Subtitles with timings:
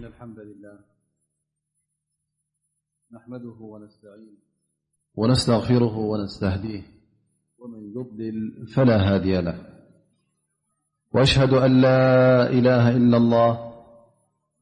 [0.00, 0.78] إن الحمد لله
[3.12, 4.36] نحمده ونستعين
[5.14, 6.82] ونستغفره ونستهديه
[7.58, 9.58] ومن يضلل فلا هادي له
[11.14, 13.72] وأشهد أن لا إله إلا الله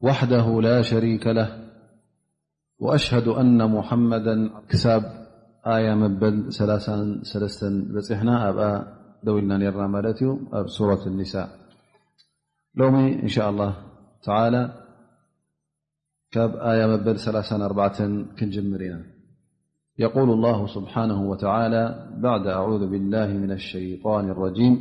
[0.01, 1.71] وحده لا شريك له
[2.79, 5.03] وأشهد أن محمداكساب
[5.67, 8.59] آية مبل ثلاا ل بحنا ب
[9.23, 10.17] دولنا نرناملت
[10.77, 11.47] سورة النساء
[12.75, 13.71] لوم إن شاء الله
[14.23, 14.88] تعالى
[16.31, 17.97] كبآي مبلثلاث أربعة
[18.39, 19.03] كن جمرنا
[19.99, 24.79] يقول الله سبحانه وتعالى بعد أعوذ بالله من الشيطان الرجيم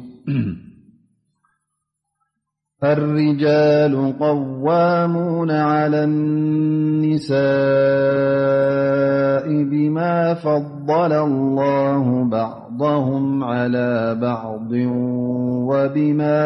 [2.85, 7.43] الرجال قوامون على النساء
[9.71, 14.73] بما فضل الله بعض ضهم على بعض
[15.71, 16.41] وبما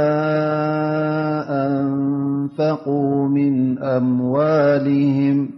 [1.77, 5.51] أنفقوا من أموالهم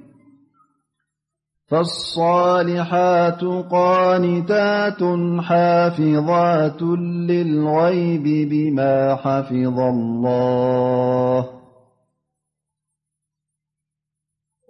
[1.67, 5.01] فالصالحات قانتات
[5.41, 11.54] حافظات للغيب بما حفظ الله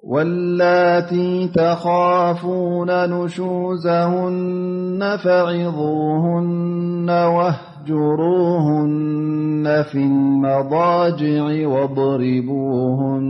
[0.07, 13.25] والتي تخافون نشوزهن فعظوهن واهجروهن في المضاجع واضربوهن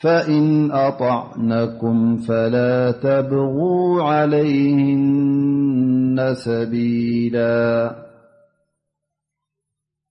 [0.00, 8.05] فإن أطعنكم فلا تبغوا عليهن سبيلا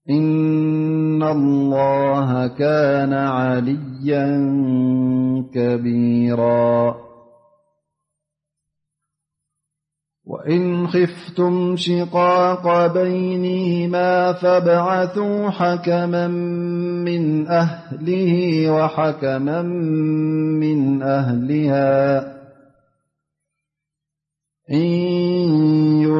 [0.09, 4.25] إن الله كان عليا
[5.53, 6.95] كبيرا
[10.26, 18.36] وإن خفتم شقاق بينهما فابعثوا حكما من أهله
[18.72, 22.31] وحكما من أهلها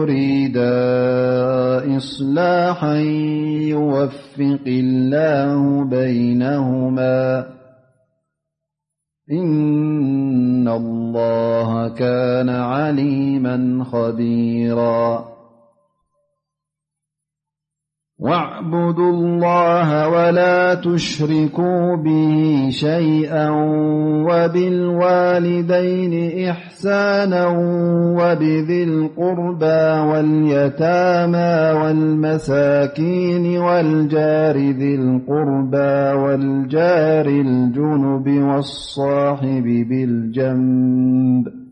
[0.03, 0.88] ريدا
[1.97, 2.95] إصلاحا
[3.69, 7.47] يوفق الله بينهما
[9.31, 15.34] إن الله كان عليما خبيرا
[18.19, 23.49] واعبدوا الله ولا تشركوا به شيئا
[24.27, 27.45] وبالوالدين إحسانا
[28.17, 41.64] وبذي القربى واليتاما والمساكين والجار ذي القربى والجار الجنب والصاحب بالجنب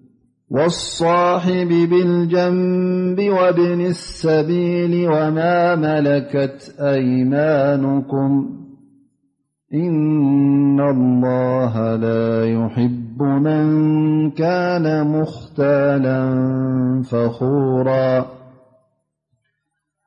[0.54, 8.50] والصاحب بالجنب وابن السبيل وما ملكت أيمانكم
[9.74, 13.68] إن الله لا يحب من
[14.32, 16.24] كان مختالا
[17.10, 18.26] فخورا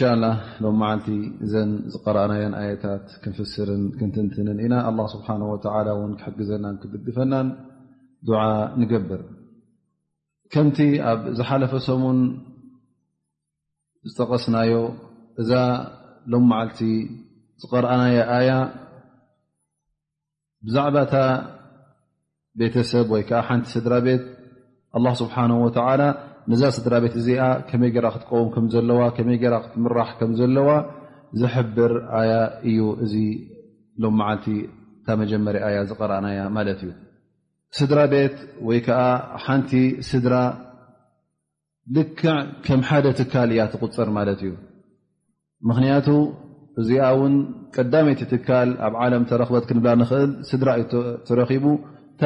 [0.00, 0.24] እን
[0.58, 1.64] ه
[1.94, 2.32] ዝقረኣና
[2.66, 3.06] ኣታት
[3.54, 3.70] ፍር
[4.14, 4.74] ትትን ኢና
[5.12, 5.18] ስ
[6.24, 7.34] ክግዘና ክድድፈና
[8.80, 9.20] ንገብር
[10.52, 10.78] ከምቲ
[11.22, 12.20] ብ ዝሓለፈ ሰሙን
[14.08, 14.72] ዝጠቀስናዮ
[15.42, 15.50] እዛ
[16.32, 16.50] ሎم
[17.62, 18.02] ዝقረኣና
[18.38, 18.50] ኣያ
[20.66, 20.96] ብዛባ
[22.60, 24.24] ቤተሰብ ወ ዓ ቲ ስድራ ቤት
[25.36, 26.12] ه
[26.50, 30.68] ነዛ ስድራ ቤት እዚኣ ከመይ ክትቀወም ከምዘለዋ መይ ክትምራሕ ከም ዘለዋ
[31.40, 32.32] ዝሕብር ኣያ
[32.70, 33.14] እዩ እዚ
[34.02, 34.46] ሎ መዓልቲ
[34.98, 36.90] እታ መጀመርያ ያ ዝቀርአናያ ማለት እዩ
[37.78, 38.36] ስድራ ቤት
[38.68, 39.00] ወይከዓ
[39.44, 39.72] ሓንቲ
[40.10, 40.34] ስድራ
[41.96, 42.26] ልክዕ
[42.64, 44.52] ከም ሓደ ትካል እያ ትቁፀር ማለት እዩ
[45.68, 46.08] ምክንያቱ
[46.80, 47.34] እዚኣ ውን
[47.76, 50.92] ቀዳመይቲ ትካል ኣብ ዓለም ተረክበት ክንብላ ንክእል ስድራ እዩ
[51.28, 51.64] ተረኺቡ
[52.14, 52.22] እታ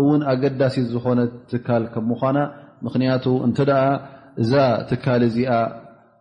[0.00, 1.20] እውን ኣገዳሲ ዝኾነ
[1.52, 2.36] ትካል ከ ምኳና
[2.86, 3.72] ምክንያቱ እንተ ደ
[4.42, 4.52] እዛ
[4.88, 5.50] ትካል እዚኣ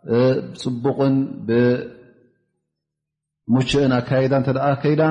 [0.09, 1.15] ብፅቡቕን
[1.47, 4.49] ብሙሽእን ኣካዳ እተ
[4.83, 5.03] ከይዳ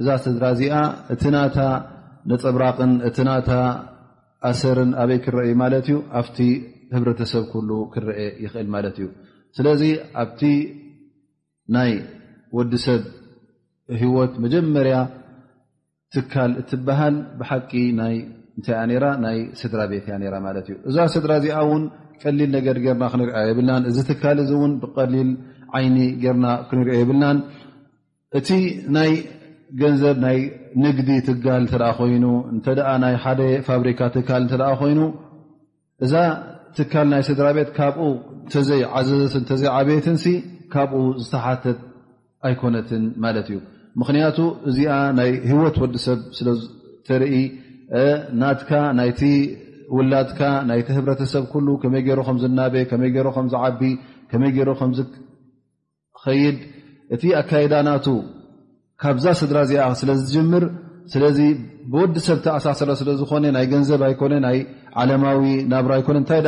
[0.00, 0.74] እዛ ስድራ እዚኣ
[1.14, 1.58] እቲ ናታ
[2.30, 3.50] ነፀብራቅን እቲናታ
[4.50, 6.38] ኣሰርን ኣበይ ክረአዩ ማለት እዩ ኣብቲ
[6.96, 9.06] ህብረተሰብ ኩሉ ክረአ ይኽእል ማለት እዩ
[9.56, 9.82] ስለዚ
[10.22, 10.42] ኣብቲ
[11.76, 11.92] ናይ
[12.56, 13.02] ወዲሰብ
[14.00, 14.96] ህወት መጀመርያ
[16.14, 18.16] ትካል እትበሃል ብሓቂ ናይ
[18.58, 21.84] እንታይ ናይ ስድራ ቤት እያ ራ ማለት እዩ እዛ ስድራ እዚኣ እውን
[22.22, 25.30] ቀሊል ነገር ርና ክንሪአ የብልናን እዚ ትካል ዚ እውን ብቀሊል
[25.78, 27.38] ዓይኒ ጌርና ክንሪኦ የብልናን
[28.38, 28.48] እቲ
[28.96, 29.10] ናይ
[29.80, 30.38] ገንዘብ ናይ
[30.84, 32.66] ንግዲ ትጋል እተኣ ኮይኑ እንተ
[33.04, 35.00] ናይ ሓደ ፋብሪካ ትካል እተ ኮይኑ
[36.04, 36.14] እዛ
[36.76, 38.06] ትካል ናይ ስድራ ቤት ካብኡ
[38.52, 40.16] ተዘይዓዘዘት እተዘይ ዓበየትን
[40.74, 41.80] ካብኡ ዝተሓተት
[42.48, 43.58] ኣይኮነትን ማለት እዩ
[44.00, 47.34] ምክንያቱ እዚኣ ናይ ህወት ወዲሰብ ስለዝተርኢ
[48.40, 49.20] ናትካ ናይቲ
[49.96, 53.80] ውላድካ ናይቲ ህብረተሰብ ኩሉ ከመይ ገይሮ ከምዝናበ ከመይ ገይሮ ከምዝዓቢ
[54.30, 56.56] ከመይ ገይሮ ከምዝከይድ
[57.14, 58.06] እቲ ኣካዳናቱ
[59.02, 60.64] ካብዛ ስድራ እዚኣ ስለ ዝጀምር
[61.12, 61.38] ስለዚ
[61.92, 64.58] ብወዲ ሰብቲኣሳሰረ ስለዝኮነ ናይ ገንዘብ ኣይኮነ ናይ
[65.00, 65.40] ዓለማዊ
[65.72, 66.40] ናብራ ይኮነ እንታይ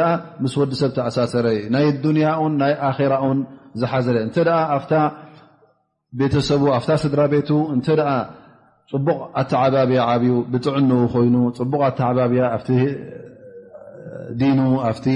[0.42, 3.40] ምስ ወዲሰብ ቲኣሳሰረ ናይ ዱንያን ናይ ኣራን
[3.80, 4.36] ዝሓዘለ እንተ
[4.78, 4.84] ኣፍ
[6.20, 7.86] ቤተሰቡ ኣፍታ ስድራ ቤቱ እንተ
[8.92, 12.68] ፅቡቅ ኣተ ዓባብያ ዓብዩ ብጥዕን ኮይኑ ፅቡቅ ኣተዓባብያ ኣቲ
[14.40, 14.60] ዲኑ
[14.90, 15.06] ኣፍቲ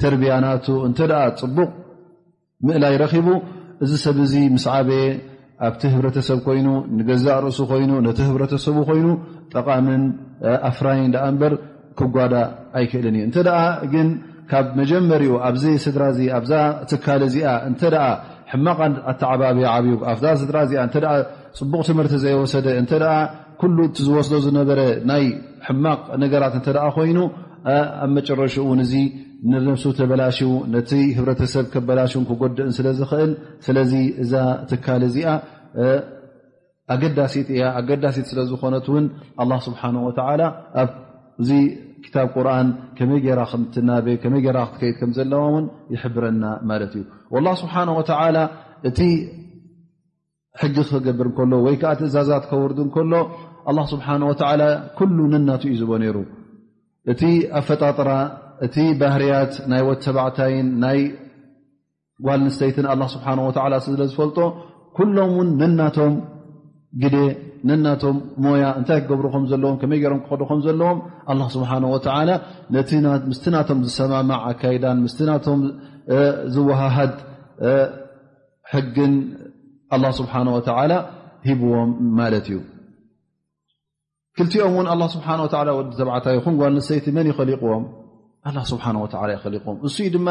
[0.00, 0.98] ተርቢያናቱ እንተ
[1.42, 1.70] ፅቡቅ
[2.66, 3.28] ምእላይ ረኪቡ
[3.84, 5.04] እዚ ሰብ ዚ ምስ ዓበየ
[5.66, 9.06] ኣብቲ ህብረተሰብ ኮይኑ ንገዛእ ርእሱ ኮይኑ ነቲ ህብረተሰቡ ኮይኑ
[9.54, 10.02] ጠቃምን
[10.68, 10.98] ኣፍራይ
[11.28, 11.54] እበር
[11.98, 12.34] ክጓዳ
[12.78, 13.38] ኣይክእልን እዩ እተ
[13.92, 14.08] ግን
[14.50, 16.02] ካብ መጀመሪኡ ኣብዘ ስድራ
[16.40, 16.52] ኣዛ
[16.90, 17.96] ትካል እዚኣ እ
[18.50, 18.80] ሕማቐ
[19.10, 20.74] ኣተ ዓባብያ ብዩኣዛ ስድራ ዚ
[21.58, 22.90] ፅቡቅ ትምህርቲ ዘይወሰደ እተ
[23.60, 25.24] ኩሉ እ ዝወስዶ ዝነበረ ናይ
[25.66, 27.18] ሕማቅ ነገራት እተ ኮይኑ
[28.04, 29.04] ኣብ መጨረሽ ን እ
[29.50, 30.38] ንነፍሱ ተበላሽ
[30.74, 33.32] ነቲ ህብረተሰብ በላሽ ክጎድእን ስለዝኽእል
[33.66, 34.32] ስለዚ እዛ
[34.70, 35.30] ትካል እዚኣ
[36.94, 39.82] ኣገዳሲት እያ ኣገዳሲት ስለዝኮነት ን ስብሓ
[40.82, 41.50] ኣብዚ
[42.14, 45.64] ታ ቁርን ከመይ ራ ምትናበየ መይራ ክትከይድ ከምዘለዋ ውን
[45.94, 47.02] ይሕብረና ማለት እዩ
[47.62, 47.74] ስብሓ
[48.88, 48.90] እ
[50.62, 53.12] ሕጊ ክገብር እከሎ ወይ ከዓ ትእዛዛት ከወርዱ እከሎ
[53.70, 54.32] ኣ ስብሓ ወ
[54.98, 56.16] ኩሉ ነናት እዩ ዝቦ ነይሩ
[57.12, 57.22] እቲ
[57.60, 58.10] ኣፈጣጥራ
[58.66, 60.98] እቲ ባህርያት ናይ ወት ሰባዕታይን ናይ
[62.26, 63.50] ዋል ንስተይትን ኣ ስብሓ ወ
[63.86, 64.38] ስለ ዝፈልጦ
[64.98, 66.14] ኩሎም ውን ነናቶም
[67.02, 67.16] ግደ
[67.68, 70.98] ነናቶም ሞያ እንታይ ክገብሩከም ዘለዎም ከመይ ገሮም ክከዱከም ዘለዎም
[71.32, 71.96] ኣ ስብሓ ወ
[73.30, 75.60] ምስቲ ናቶም ዝሰማማዕ ኣካዳን ምስ ናቶም
[76.54, 77.14] ዝወሃሃድ
[78.74, 79.14] ሕግን
[81.48, 82.48] ሂዎም ማ እዩ
[84.38, 84.76] ክቲኦም
[85.52, 85.62] ታ
[86.88, 87.84] ሰይቲ ይሊዎም
[89.54, 90.26] ሊዎም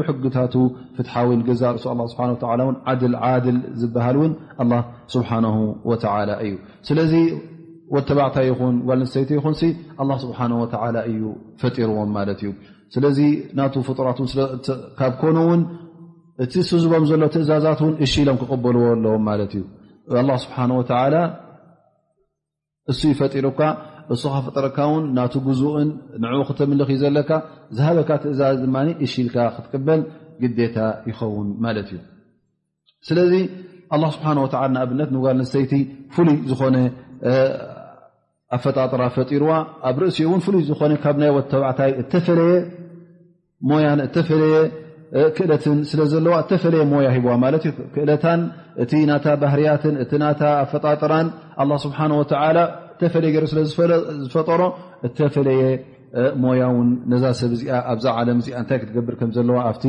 [0.08, 0.36] ሕጊታ
[0.98, 2.58] ፍዊ ር
[3.48, 3.58] ል
[5.14, 5.52] ዝሃልን
[6.44, 6.52] እዩ
[6.88, 7.12] ስለዚ
[8.08, 9.70] ተባዕታ ይን ሰይቲ ይን ስ
[11.10, 12.52] እዩ ፈርዎም ት እዩ
[12.94, 13.28] ስ
[13.58, 15.62] ና ፍጡራትካብ ኮኖውን
[16.44, 19.60] እቲ ስዝቦም ዘሎ ትእዛዛት እሽሎም ክበልዎ ኣለዎም እዩ
[22.90, 23.60] እሱ ፈጢሩካ
[24.12, 25.90] እሱ ከ ፈጠረካ ውን ና ጉዙእን
[26.22, 27.30] ንዕኡ ክተምልኽ ዘለካ
[27.76, 30.00] ዝሃበካ ትእዛዝ ድማ እሽኢልካ ክትቅበል
[30.58, 30.76] ግታ
[31.10, 32.00] ይኸውን ማለት እዩ
[33.08, 33.32] ስለዚ
[34.16, 34.26] ስብሓ
[34.74, 35.72] ንኣብነት ንጋል ነሰይቲ
[36.14, 36.76] ፍሉይ ዝኾነ
[38.56, 39.50] ኣፈጣጥራ ፈጢርዋ
[39.88, 41.90] ኣብ ርእሲኡ እን ሉይ ዝኮነ ካብ ናይ ወት ተባዕታይ
[42.26, 42.54] ፈለየ
[43.68, 43.78] ሞ
[44.30, 44.52] ፈየ
[45.36, 48.24] ክእለትን ስለ ዘለዋ ፈለየ ሞያ ሂዋ እዩክእታ
[48.82, 49.10] እቲና
[49.42, 50.12] ባህርያትን እቲ
[50.64, 51.26] ኣፈጣጥራን
[51.84, 51.98] ስብሓ
[53.02, 54.62] ተፈለየ ር ስለዝፈጠሮ
[55.06, 55.62] እተፈለየ
[56.42, 59.84] ሞያ ውን ነዛ ሰብ እዚኣ ኣብዛ ዓለም እዚ እንታይ ክትገብር ከምዘለዋ ኣብቲ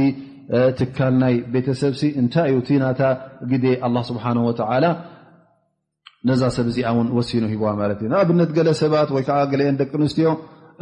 [0.78, 3.02] ትካል ናይ ቤተሰብሲ እንታይእዩ ቲ ናታ
[3.52, 4.24] ግዜ ኣ ስብሓ
[4.86, 4.94] ላ
[6.30, 9.38] ነዛ ሰብ እዚኣ ውን ወሲኑ ሂዋ ማለት እዩ ንኣብነት ገለ ሰባት ወይከዓ
[9.72, 10.28] አን ደቂ ንስትዮ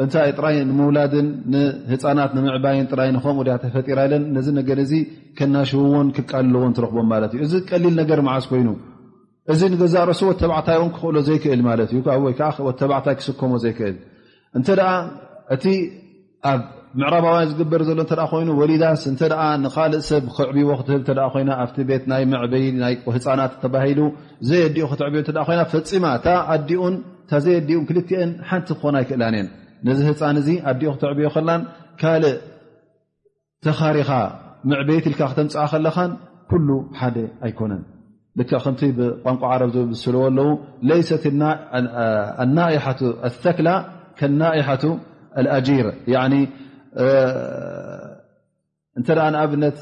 [0.03, 4.93] እንታይ ጥራይ ንምውላድን ንህፃናት ንምዕባይን ጥራይ ንከምድ ተፈጢራ ለን ነዚ ነገር እዚ
[5.37, 8.69] ከናሽውዎን ክቃልልዎን ትረክቦም ማለት እዩእዚ ቀሊል ነገር መዓዝ ኮይኑ
[9.51, 13.95] እዚ ንገዛ ርኦሶ ወተባዕታይኦም ክኽእሎ ዘይክእል ማለት እዩወይዓ ወተባዕታይ ክስከሞ ዘይክእል
[14.57, 14.67] እንተ
[15.55, 15.65] እቲ
[16.49, 16.61] ኣብ
[16.99, 19.21] ምዕራባውያ ዝግበር ዘሎ እተ ኮይኑ ወሊዳስ እንተ
[19.63, 23.99] ንካልእ ሰብ ክዕብዎ ክትህብ ተ ኮይና ኣብቲ ቤት ናይ መዕበይ ናይ ህፃናት ተባሂሉ
[24.49, 26.95] ዘይዲኡ ክትዕብዮ ኮይና ፈፂማ ታ ኣዲኡን
[27.31, 29.47] ታዘየ ኣዲኡን ክልትአን ሓንቲ ክኾን ኣይክእላን እየን
[29.87, 31.63] ነዚ ህፃን እዚ ኣዲኡ ክተዕብዮ ኸላን
[32.01, 32.35] ካልእ
[33.67, 34.09] ተኻሪኻ
[34.69, 36.11] ምዕበይ ልካ ክተምፅቃ ከለኻን
[36.51, 36.67] ኩሉ
[36.99, 37.15] ሓደ
[37.47, 37.81] ኣይኮነን
[38.39, 38.51] ከቲ
[39.23, 39.61] ቋንቋ ዓረ
[40.03, 40.55] ስልዎ ኣለዉ
[41.09, 41.23] ሰት
[42.57, 42.85] ናሓ
[43.43, 43.69] ثክላ
[44.19, 44.83] ከናሓة
[45.67, 45.87] ጂር
[48.99, 49.77] እተ ንኣብነት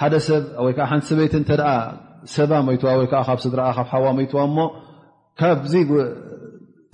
[0.00, 0.42] ሓደሰብ
[0.90, 1.34] ሓቲ ሰበይቲ
[2.34, 2.52] ሰባ
[3.00, 4.58] ዋ ብ ስድራ ካብ ዋ ትዋ እሞ
[5.40, 5.58] ካብ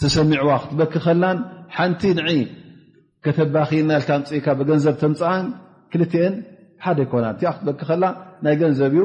[0.03, 1.39] ተሰሚዕዋ ክትበክ ኸላን
[1.77, 2.21] ሓንቲ ን
[3.25, 5.47] ከተባኺና ፅኢካ ብገንዘብ ተምፃኣን
[5.93, 6.35] ክልትን
[6.85, 8.05] ሓደ ይኮና ቲ ክትበክ ከላ
[8.45, 9.05] ናይ ገንዘብ እዩ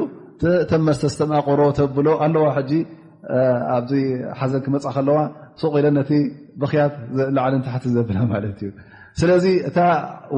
[0.70, 2.44] ተመስተ ተማቆሮ ተብሎ ኣለዋ
[3.74, 3.92] ኣብዚ
[4.38, 5.18] ሓዘን ክመፃእ ከለዋ
[5.62, 6.10] ሰቂኢለ ነቲ
[6.62, 6.94] ብክያት
[7.36, 8.70] ላዓልን ታቲ ዘብላ ማለት እዩ
[9.20, 9.78] ስለዚ እታ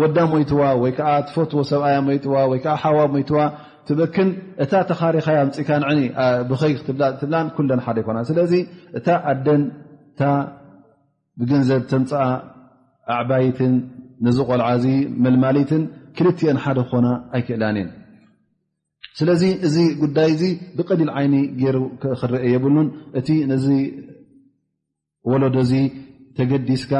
[0.00, 0.90] ወዳ ሞይትዋ ወ
[1.36, 1.96] ፈትዎ ሰብኣያ
[2.34, 2.40] ዋ
[2.82, 3.38] ሓዋ ሞትዋ
[3.88, 4.28] ትበክን
[4.64, 5.70] እታ ተኻሪኻያ ፅካ
[6.52, 7.00] ብኸይ ብ
[7.34, 7.76] ለን ደ
[8.08, 8.38] ኮና ስለ
[8.98, 9.62] እታ ኣደን
[10.20, 10.30] ታ
[11.40, 12.12] ብግንዘብ ተምፃ
[13.18, 13.74] ኣዕባይትን
[14.36, 14.84] ዚ ቆልዓዚ
[15.24, 15.82] መልማሊትን
[16.16, 17.06] ክልትአን ሓደ ክኾና
[17.36, 17.90] ኣይክእላን እየን
[19.18, 20.42] ስለዚ እዚ ጉዳይ እዚ
[20.76, 21.78] ብቀሊል ዓይኒ ገይሩ
[22.20, 23.66] ክረአ የብሉን እቲ ነዚ
[25.30, 25.72] ወለዶ እዚ
[26.36, 26.92] ተገዲስካ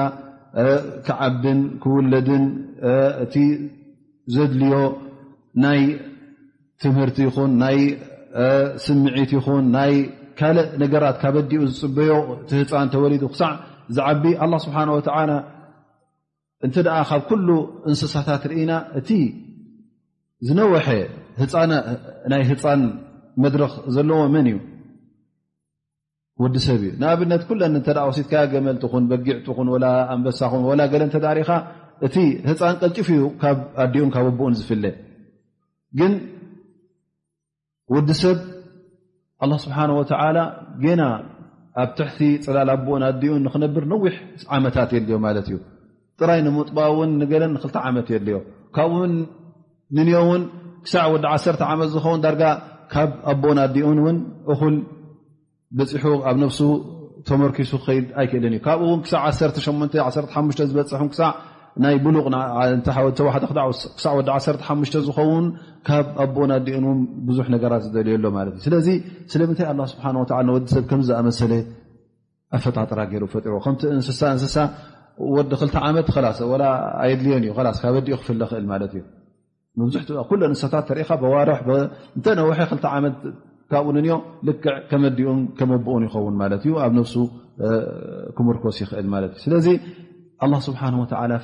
[1.07, 2.45] ክዓብን ክውለድን
[3.25, 3.35] እቲ
[4.35, 4.75] ዘድልዮ
[5.65, 5.81] ናይ
[6.83, 7.79] ትምህርቲ ይኹን ናይ
[8.85, 9.95] ስምዒት ይኹን ናይ
[10.39, 12.11] ካልእ ነገራት ካበዲኡ ዝፅበዮ
[12.43, 13.53] እቲ ህፃን ተወሊዱ ክሳዕ
[13.97, 15.09] ዝዓቢ ኣ ስብሓን ወተ
[16.67, 17.49] እንተ ደኣ ካብ ኩሉ
[17.89, 19.09] እንስሳታት ርኢና እቲ
[20.49, 20.87] ዝነወሐ
[22.33, 22.83] ናይ ህፃን
[23.45, 24.59] መድረክ ዘለዎ መን እዩ
[26.43, 29.69] ወዲ ሰብ እዩ ንኣብነት ኩለኒ እተ ሲትከ ገመልኹን በጊዕኹን
[30.15, 31.51] ኣንበሳኹን ላ ገለን እተታሪኻ
[32.07, 32.17] እቲ
[32.49, 33.23] ህፃን ቀልጭፍ እዩ
[33.85, 34.85] ኣዲኡን ካብ ኣብኡን ዝፍለ
[35.99, 36.13] ግን
[37.95, 38.39] ወዲ ሰብ
[39.43, 40.11] ኣ ስብሓን ወተ
[40.85, 41.03] ገና
[41.83, 44.15] ኣብ ትሕቲ ፅላል ኣቦኡን ኣዲኡን ንክነብር ነዊሕ
[44.57, 45.57] ዓመታት የድልዮ ማለት እዩ
[46.21, 48.37] ጥራይ ንሙጥባ እውን ንገለን ንክልተ ዓመት የልዮ
[48.77, 49.15] ካብኡን
[49.99, 50.43] ንንኦውን
[50.85, 52.43] ክሳዕ ወዲ ዓ ዓመት ዝኸውን ዳርጋ
[52.93, 54.17] ካብ ኣቦኦና ኣዲኡን እውን
[54.55, 54.75] እኩል
[55.79, 56.61] በፂሑ ኣብ ነፍሱ
[57.29, 59.25] ተመርኪሱ ክኸይድ ኣይክእልን እዩ ካብኡው ክሳዕ
[60.73, 61.31] ዝበፅሑ ክሳዕ
[61.85, 62.27] ናይ ብሉቕ
[63.47, 64.77] ክክሳዕ ወ ዓሓ
[65.09, 65.47] ዝኸውን
[65.89, 67.01] ካብ ኣቦኦና ዲኡን እን
[67.31, 68.89] ብዙሕ ነገራት ዝደልየሎ ማት እ ስለዚ
[69.33, 70.05] ስለምንታይ ስብሓ
[70.57, 71.53] ወዲሰብ ከምዝኣመሰለ
[72.59, 74.57] ኣፈጣጥራ ገይሩ ፈሮ ከምቲ እንስሳ እንስሳ
[75.37, 76.09] ወዲ ክል ዓመት
[77.05, 79.03] ኣየድልዮን እዩ ካብ ዲኡ ክፍክእል ማለት እዩ
[79.81, 79.89] መኡ
[80.31, 83.15] ኩ እንሳታት ተሪኢካ ዋርእንተ ነው ክልተ ዓመት
[83.73, 84.13] ካብኡንንዮ
[84.49, 87.15] ልክዕ ከመዲኡም ከመቦኦን ይኸውን ማለት እዩ ኣብ ነፍሱ
[88.37, 89.67] ክምርኮስ ይኽእል ማት እዩ ስለዚ
[90.67, 90.81] ስብሓ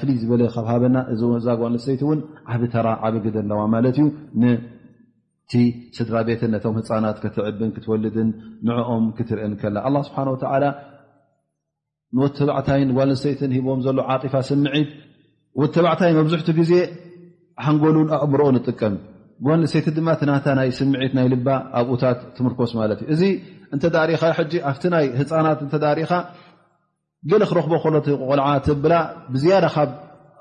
[0.00, 2.20] ፍልይ ዝበለ ካብሃበና እእዛ ጓልስሰይቲ እን
[2.54, 4.06] ዓብ ተራ ዓብ ግደ ኣለዋ ማለት እዩ
[5.52, 5.54] ቲ
[5.96, 8.28] ስድራ ቤትን ነቶም ህፃናት ክትዕብን ክትወልድን
[8.66, 10.40] ንኦም ክትርኢን ከላ ስብሓ ንወት
[12.38, 14.88] ተባዕታይ ጓልሰይትን ሂቦም ዘሎ ጢፋ ስምዒት
[15.60, 16.70] ወ ተባዕታይ መብዝሕ ግዜ
[17.64, 18.94] ሓንጎሉን ኣእምሮኦ ንጥቀም
[19.46, 21.48] ጓሰይቲ ድማ ትናታ ናይ ስምዒት ናይ ልባ
[21.80, 23.22] ኣብኡታት ትምርኮስ ማት እዩእዚ
[23.74, 24.22] እንተ ሪኻ
[24.70, 26.12] ኣብቲ ናይ ህፃናት እተሪኻ
[27.30, 28.46] ገለ ክረክቦ ሎቆልዓ
[28.84, 28.94] ብላ
[29.34, 29.66] ብዝያዳ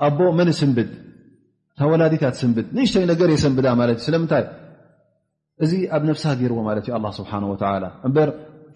[0.07, 0.89] ኣቦ መን ስንብድ
[1.79, 4.43] ተወላዲታት ስንብድ ንእሽተይ ነገር የሰንብዳ ት እ ስለምታይ
[5.63, 7.31] እዚ ኣብ ነፍሳ ገይርዎ ማት እዩ ስብሓ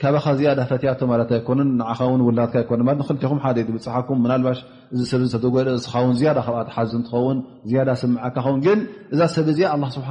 [0.01, 2.63] ካባካ ዝያዳ ፈትያቶ ማለት ኣይኮነን ንኻ ን ውላድካ ኣ
[3.07, 4.59] ክልትይኹም ሓደ ትብፅሓኩም ናልባሽ
[4.93, 5.01] እዚ
[5.33, 7.37] ስብተደ ስን ዝዳ ብኣ ትሓዝ እንትኸውን
[7.69, 8.79] ዝያዳ ስምዓካ ኸውን ግን
[9.13, 10.09] እዛ ሰብ እዚኣ ስብሓ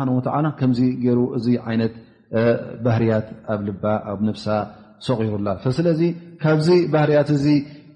[0.61, 1.95] ከምዚ ገይሩ እዚ ዓይነት
[2.85, 4.47] ባህርያት ኣብ ልባ ኣብ ንብሳ
[5.07, 5.49] ሰቂሩላ
[5.79, 6.03] ስለዚ
[6.43, 7.47] ካብዚ ባህርያት እዚ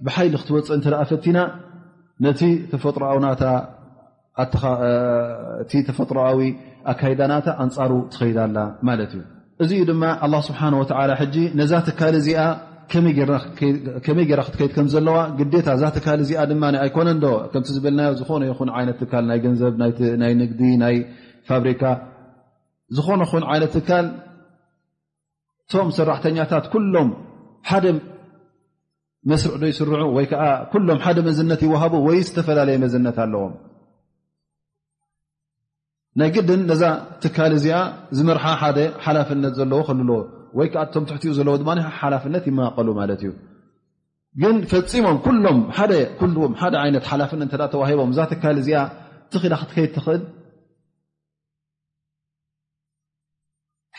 [0.09, 1.38] ብሓይሊ ክትወፅእ እንተኣ ፈቲና
[2.38, 2.43] ቲ
[5.88, 6.40] ተፈጥሮኣዊ
[6.93, 9.23] ኣካይዳናታ ኣንፃሩ ትኸይዳ ኣላ ማለት እዩ
[9.65, 10.05] እዚዩ ድማ
[10.49, 10.85] ስብሓ ወ
[11.21, 12.43] ሕጂ ነዛ ትካል እዚኣ
[12.93, 13.15] ከመይ
[14.31, 18.69] ጌራ ክትከይድ ከም ዘለዋ ግታ እዛ ትካል እዚ ድማ ኣይኮነ ዶ ከም ዝብልና ዝኾነ ይኹን
[18.81, 19.75] ይነት ትካል ናይ ገንዘብ
[20.23, 20.97] ናይ ንግዲ ናይ
[21.51, 21.83] ፋብሪካ
[22.97, 24.07] ዝኾነኹን ዓይነት ትካል
[25.69, 27.09] እቶም ሰራሕተኛታት ኩሎም
[27.71, 27.85] ሓደ
[29.31, 30.45] መስርዕ ዶ ይስርዑ ወይ ከዓ
[30.89, 33.55] ሎም ሓደ መዝነት ይዋሃቡ ወይ ዝተፈላለየ መዝነት ኣለዎም
[36.21, 36.83] ናይ ግድን ነዛ
[37.23, 37.79] ትካል እዚኣ
[38.17, 38.45] ዝመርሓ
[38.77, 40.17] ደ ሓላፍነት ዘለዎ ለዎ
[40.59, 41.55] ወይዓ ቶም ትሕኡ ዘለዎ
[41.99, 43.31] ሓላፍነት ይመቀሉ ማት እዩ
[44.43, 45.17] ግን ፈፂሞም
[45.93, 45.95] ደ
[47.13, 48.71] ት ነ ተሂቦም እ ካል እዚ
[49.43, 50.23] ትላ ትከይድ ትኽእል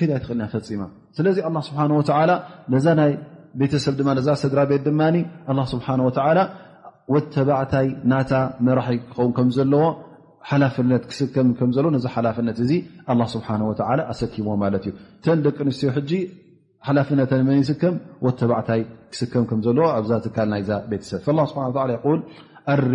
[0.01, 0.81] እል ፈማ
[1.17, 1.37] ስለዚ
[2.85, 3.17] ዛ ይ
[3.59, 3.95] ቤተሰብ
[4.43, 5.01] ስድራቤት ድማ
[7.13, 8.13] ወተባዕታይ ና
[8.67, 9.83] መራሒ ክኸን ከዘለዎ
[10.49, 12.71] ሓላፍነት ክስከም ከምዘሎ ዚ ሓላፍነት እዚ
[13.31, 13.47] ስሓ
[14.11, 14.91] ኣሰኪሞ ማለት እዩ
[15.25, 15.89] ተን ደቂ ኣንስትዮ
[16.87, 18.81] ሓላፍነትን መን ይስከም ወተባዕታይ
[19.13, 21.21] ክስከም ከዘለዎ ኣብዛ ካል ናይዛ ቤተሰብ
[21.53, 22.21] ስብሓ ይል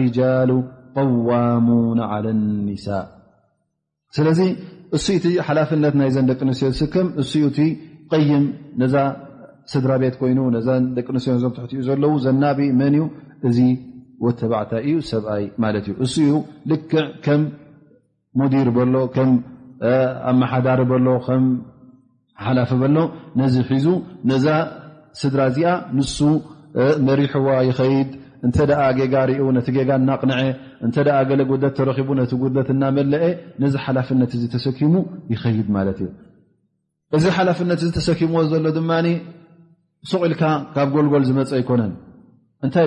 [0.01, 0.51] ርጃሉ
[1.29, 2.01] ዋሙን
[2.69, 2.87] ኒሳ
[4.17, 4.41] ስለዚ
[4.97, 7.69] እኡ ቲ ሓላፍነት ናይዘን ደቂ ኣንስትዮ ዝስከም እኡ ቲ
[8.29, 8.45] ይም
[8.81, 8.97] ነዛ
[9.73, 12.95] ስድራ ቤት ኮይኑ ን ደቂ ንስትዮ ዞም ትሕትኡ ዘለው ዘናብ መን
[13.49, 13.59] እዩ
[14.25, 16.33] ወተባዕታ እዩ ሰብኣይ ማለት እዩ እሱ ዩ
[16.71, 17.43] ልክዕ ከም
[18.41, 19.31] ሙዲር በሎ ከም
[20.33, 21.45] ኣመሓዳሪ በሎ ከም
[22.47, 22.97] ሓላፊ በሎ
[23.41, 23.87] ነዚ ሒዙ
[24.31, 24.47] ነዛ
[25.21, 26.19] ስድራ እዚኣ ንሱ
[27.09, 28.11] መሪሕዋ ይኸይድ
[28.47, 28.57] እንተ
[28.99, 30.39] ጌጋ ርኡ ነቲ ጌጋ እናቕንዐ
[30.87, 30.97] እንተ
[31.31, 33.25] ገለ ጉት ተረኪቡ ነቲ ጉድት እናመለአ
[33.63, 34.95] ነዚ ሓላፍነት እዚ ተሰኪሙ
[35.33, 36.09] ይኸይድ ማለት እዩ
[37.17, 38.93] እዚ ሓላፍነት እዚ ተሰኪምዎ ዘሎ ድማ
[40.11, 40.43] ስቅኢልካ
[40.75, 41.93] ካብ ጎልጎል ዝመፀ ኣይኮነን
[42.67, 42.87] እንታይ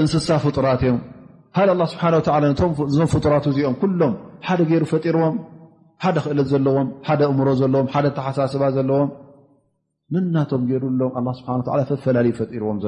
[0.00, 4.12] እንስሳ ፍጡራት እዮም ዞም ፍጡራት ዚኦም ሎም
[4.46, 5.34] ሓደ ገይሩ ፈርዎም
[6.04, 6.88] ሓደ ክእለት ዘለዎም
[7.20, 9.10] ደ እምሮ ለዎም ደ ተሓሳስባ ዘለዎም
[10.14, 11.12] ንናቶም ሩሎም
[12.06, 12.78] ፈላለዩ ፈርዎም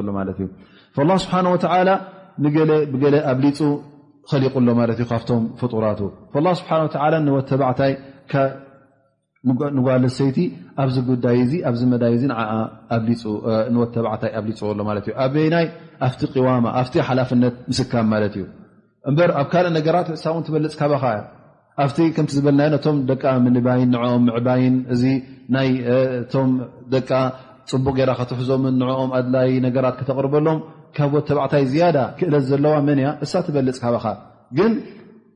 [1.89, 1.97] ሎ
[2.95, 3.59] ብ ኣብ ሊፁ
[4.43, 4.69] ሊቁሎ
[5.13, 6.01] ካብም ፍጡራቱ
[7.51, 7.81] ተዕታ
[9.77, 10.39] ንጓልሰይቲ
[10.83, 12.21] ኣብዚ ጉዳይ እ ኣብዚ መዳይ እ
[13.73, 15.67] ንወት ተባዕታይ ኣብሊፅዎሎማት እዩ ኣበይ ናይ
[16.07, 18.45] ኣብቲ ቂዋማ ኣብቲ ሓላፍነት ምስካም ማለት እዩ
[19.09, 21.21] እምበር ኣብ ካልእ ነገራት እሳ እውን ትበልፅ ካባካ ያ
[21.85, 25.03] ኣብቲ ከምቲ ዝበልና ቶም ደ ምንባይን ንኦም ምዕባይን እዚ
[25.57, 25.69] ናይ
[26.35, 26.51] ቶም
[26.95, 26.97] ደ
[27.73, 30.59] ፅቡቅ ጌራ ከትሕዞምን ንኦም ኣድላይ ነገራት ክተቕርበሎም
[30.97, 34.07] ካብ ወት ተባዕታይ ዝያዳ ክእለ ዘለዋ መን ያ እሳ ትበልፅ ካባኻ
[34.59, 34.73] ግን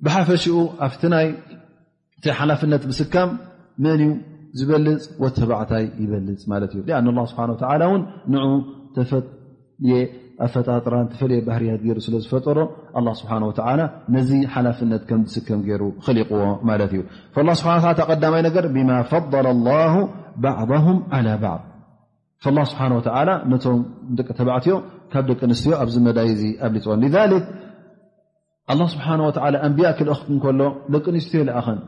[0.07, 1.29] ብሓፈሽኡ ኣብቲ ናይ
[2.41, 3.29] ሓላፍነት ምስካም
[3.85, 4.13] መን እዩ
[4.59, 7.55] ዝበልፅ ወተባዕታይ ይበልፅ ማለት እዩ ኣን ስብሓ ወ
[7.89, 8.39] እውን ን
[8.97, 9.99] ተፈለየ
[10.47, 12.59] ኣፈጣጥራን ተፈየ ባህርያት ገይሩ ስለዝፈጠሮ
[13.21, 13.31] ስብሓ
[14.17, 17.03] ነዚ ሓላፍነት ከም ዝስከም ገይሩ ክሊቕዎ ማለት እዩ
[17.61, 19.73] ስብሓ ተቀዳማይ ነገር ብማ ፈضለ ላ
[20.45, 21.57] ባዕም ዓ ባዕ
[22.73, 22.83] ስብሓ
[23.29, 23.81] ላ ነቶም
[24.21, 24.75] ደቂ ተባዕትዮ
[25.13, 27.47] ካብ ደቂ ኣንስትዮ ኣብዚ መዳይ እዚ ኣብሊፅዎን ሊክ
[28.95, 30.61] ስብሓ ወላ ኣንብያ ክልእክንከሎ
[30.95, 31.79] ደቂ ኣንስትዮ ይኣኸን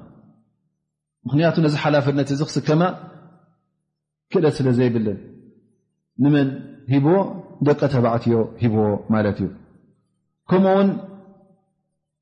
[1.27, 2.83] ምክንያቱ ነዚ ሓላፍነት እዚ ክስከማ
[4.33, 5.19] ክለት ስለ ዘይብልን
[6.25, 6.49] ንመን
[6.93, 7.17] ሂብዎ
[7.67, 9.49] ደቀ ተባዕትዮ ሂብዎ ማት እዩ
[10.51, 10.89] ከምኡውን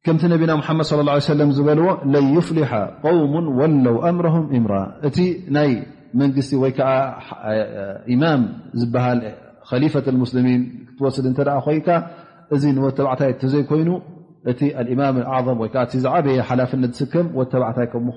[0.06, 2.70] ከምቲ ነቢና መድ صى ه ሰለ ዝበልዎ ለን ፍልح
[3.04, 4.74] قውሙ ወለው ኣምሮهም እምራ
[5.08, 5.18] እቲ
[5.56, 5.70] ናይ
[6.20, 6.78] መንግስቲ ወዓ
[8.22, 8.42] ማም
[8.80, 9.06] ዝበሃ
[9.82, 11.34] ሊፈة ስሚን ክትወስድ እ
[11.66, 11.88] ኮይካ
[12.54, 13.90] እዚ ወት ተባዕታይ ዘይኮይኑ
[14.50, 14.60] እቲ
[15.00, 15.02] ማ
[15.64, 18.16] ወዓ ዝበየ ሓላፍነት ዝስከም ወ ተባዕታይ ምኑ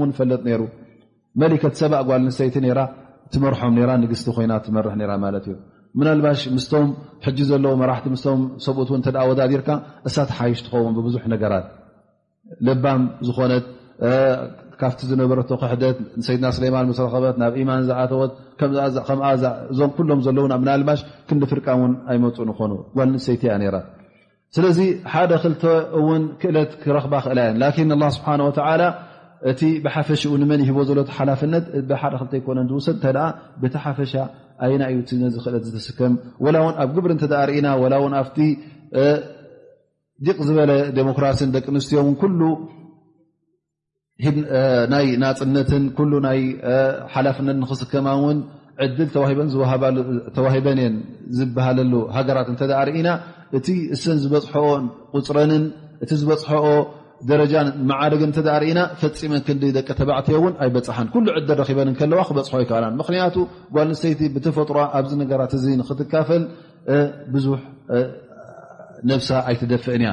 [0.00, 0.30] ሚ ፈጥ
[1.42, 2.58] መሊከት ሰብ ጓል ንሰይቲ
[3.34, 4.92] ትመርሖም ንግስቲ ኮይና ትመርሕ
[5.22, 5.54] ማት እዩ
[6.06, 6.86] ናልባሽ ምስቶም
[7.26, 9.68] ሕጂ ዘለዉ መራቲ ስም ሰብኡት ተ ወዳዲርካ
[10.08, 11.66] እሳት ሓይሽ ትኸውን ብብዙሕ ነገራት
[12.66, 13.64] ልባም ዝኾነት
[14.80, 18.32] ካብቲ ዝነበረ ክሕደት ንሰይድና ስለማን ስረከበት ናብ ኢማን ዝዓተወት
[19.72, 23.78] እዞም ኩሎም ዘለው ናልባሽ ክንዲ ፍርቃ ን ኣይመፁ ንኮኑ ጓል ንሰይቲ እያ ራ
[24.56, 24.78] ስለዚ
[25.12, 25.62] ሓደ ክልተ
[26.00, 27.56] እውን ክእለት ክረኽባ ክእላን
[27.98, 28.28] ን ስብሓ
[29.50, 31.64] እቲ ብሓፈሽኡ መን ሂ ዘሎ ሓላፍነት
[32.20, 32.96] ሓደ ክ ኮነ ዝሰድ
[33.72, 34.12] ቲ ሓፈሻ
[34.64, 34.98] ኣይና እዩ
[35.46, 36.12] ክእለ ዝስከም
[36.44, 36.54] ው
[36.84, 38.22] ኣብ ግብሪ እተ ርእና ው ኣ
[40.26, 41.98] ዲቕ ዝበለ ዴሞክራሲን ደቂ ኣንስትዮ
[45.22, 45.70] ናፅነት
[46.40, 46.42] ይ
[47.14, 48.08] ሓላፍነት ክስከማ
[48.98, 49.08] ድል
[50.36, 50.78] ተሂበን
[51.38, 52.48] ዝበሃለሉ ሃገራት
[52.88, 53.08] ርኢና
[53.58, 54.68] እቲ እስን ዝበፅሐኦ
[55.16, 55.64] ቁፅረንን
[56.04, 56.68] እቲ ዝበፅሐኦ
[57.42, 57.54] ረጃ
[57.90, 63.36] መዓርግን ተሪእና ፈፂመን ክዲ ደቂ ተባዕትዮ እን ኣይበፅሓን ኩሉ ዕድ ረበን ከለዋ ክበፅሖ ኣይከኣ ምክንያቱ
[63.76, 66.42] ጓልንሰይቲ ብተፈጥሮ ኣብዚ ነገራት እዚ ክትካፈል
[67.34, 67.60] ብዙሕ
[69.10, 70.12] ነብሳ ኣይትደፍአን እያ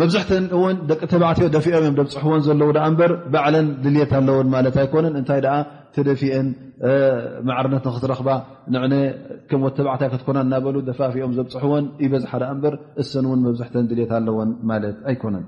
[0.00, 2.68] መብዛሕትን እን ደቂ ተባዕትዮ ደፊኦም እዮም ደብፅሕወን ዘለው
[3.00, 5.40] በር ባዕለን ድልት ኣለዎን ማለት ኣይኮነን እንታይ
[5.96, 6.48] ተደፊአን
[7.48, 8.28] ማዕርነት ክትረኽባ
[8.90, 8.94] ን
[9.50, 12.32] ከም ወት ተባዕታይ ክትኮና እናበሉ ደፋፊኦም ዘብፅሕወን ይበዝሓ
[12.64, 15.46] በር እሰን ውን መብዛሕተን ድልት ኣለዎን ማት ኣይኮነን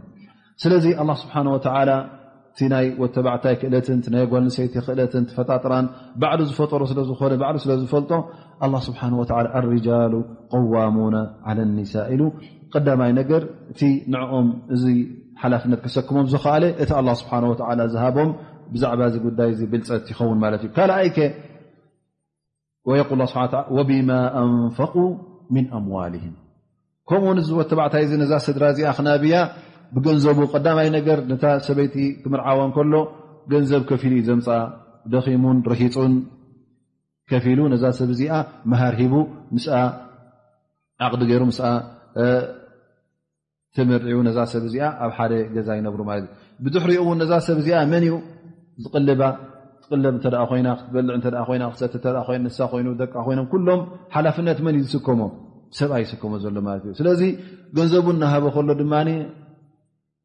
[0.62, 1.58] ስለዚ ኣ ስብሓ ወ
[2.52, 5.86] እቲ ናይ ወተበዕታይ ክእለትንቲ ናይ ጓልንሰይቲ ክእለትንቲ ፈጣጥራን
[6.20, 8.12] ባዕሉ ዝፈጠሮ ስለዝኮነ ባዕሉ ስለዝፈልጦ
[8.86, 9.00] ስብሓ
[9.66, 10.14] ርጃሉ
[10.54, 11.16] ቀዋሙና
[11.76, 12.22] ኒሳ ኢሉ
[12.74, 13.80] ቀዳማይ ነገር እቲ
[14.14, 14.84] ንኦም እዚ
[15.42, 16.90] ሓላፍነት ክሰክሞም ዝኸኣለ እቲ
[17.22, 17.40] ስሓ
[17.94, 18.30] ዝሃቦም
[18.74, 21.30] ብዛዕባ ዚ ጉዳይ ብልፀት ይኸውን ማለት እዩ ካልኣይ ከ
[23.78, 24.10] ል ብማ
[24.44, 24.94] ኣንፈق
[25.54, 26.34] ምን ኣምዋልም
[27.10, 29.38] ከምኡውን እዚ ወተባዕታይ እዚ ነዛ ስድራ እዚኣ ክናብያ
[29.94, 32.94] ብገንዘቡ ቀዳማይ ነገር ነታ ሰበይቲ ክምርዓዎን ከሎ
[33.52, 34.46] ገንዘብ ከፊሉ እዩ ዘምፃ
[35.12, 36.12] ደኺሙን ርሂፁን
[37.30, 38.34] ከፊሉ ነዛ ሰብ እዚኣ
[38.70, 39.14] መሃር ሂቡ
[41.06, 41.42] ዓቕዲ ገይሩ
[43.76, 46.32] ትምርዒቡ ነዛ ሰብ እዚ ኣብ ሓደ ገዛ ይነብሩ ማለት እዩ
[46.66, 48.14] ብዙሕ ሪኦ እውን ነዛ ሰብ እዚኣ መን እዩ
[48.84, 49.22] ዝቕልባ
[49.90, 53.80] ትልብ እተ ኮይና ክትበልዕተንሳ ይደ ኮይኖም ሎም
[54.14, 55.20] ሓላፍነት መን እዩ ዝስከሞ
[55.80, 57.22] ሰብኣ ይስከሞ ዘሎ ማለት እዩ ስለዚ
[57.78, 58.92] ገንዘቡ እናሃበ ከሎ ድማ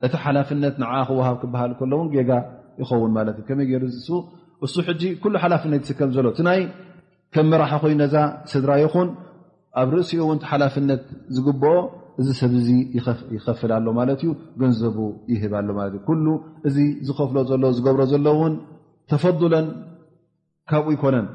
[0.06, 2.32] እቲ ሓላፍነት ንዓዓ ክወሃብ ክበሃል ከሎውን ጌጋ
[2.82, 4.10] ይኸውን ማት እዩ ከመይ ገሩ ዝእሱ
[4.66, 6.60] እሱ ሕጂ ኩሉ ሓላፍነት ይስከም ዘሎ ትናይ
[7.34, 8.16] ከም መራሒ ኮይ ነዛ
[8.52, 9.10] ስድራ ይኹን
[9.82, 11.02] ኣብ ርእሲኡ እውን ሓላፍነት
[11.36, 11.74] ዝግብኦ
[12.22, 12.70] እዚ ሰብ ዚ
[13.36, 14.30] ይከፍላሎ ማለት እዩ
[14.62, 14.98] ገንዘቡ
[15.32, 16.36] ይህብሎ እ ሉ
[16.68, 16.78] እዚ
[17.08, 18.54] ዝከፍሎ ዘሎ ዝገብሮ ዘለ ውን
[19.12, 19.68] ተፈዱለን
[20.70, 21.28] ካብኡ ይኮነን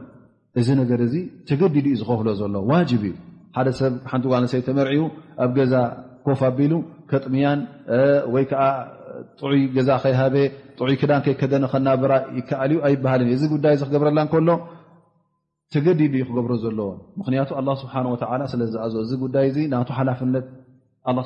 [0.61, 1.15] እዚ ነገር እዚ
[1.49, 3.15] ተገዲድ ዩ ዝኸፍሎ ዘሎ ዋጅብ እዩ
[3.57, 5.03] ሓደ ሰብ ሓንቲ ዋነሰይ ተመርዒዩ
[5.45, 5.75] ኣብ ገዛ
[6.27, 6.73] ኮፍ ኣቢሉ
[7.11, 7.61] ከጥሚያን
[8.35, 8.65] ወይ ከዓ
[9.41, 10.35] ጥዑይ ገዛ ከይሃበ
[10.79, 14.49] ጥዑይ ክዳን ከይ ከደኒ ከናብራ ይከኣል ዩ ኣይበሃልን እዩ እዚ ጉዳይ እዚ ክገብረላ ከሎ
[15.75, 16.89] ተገዲድ እዩ ክገብሮ ዘለዎ
[17.21, 18.17] ምክንያቱ ኣላ ስብሓ ወ
[18.53, 20.47] ስለዝኣዘ እዚ ጉዳይ እዚ ናቱ ሓላፍነት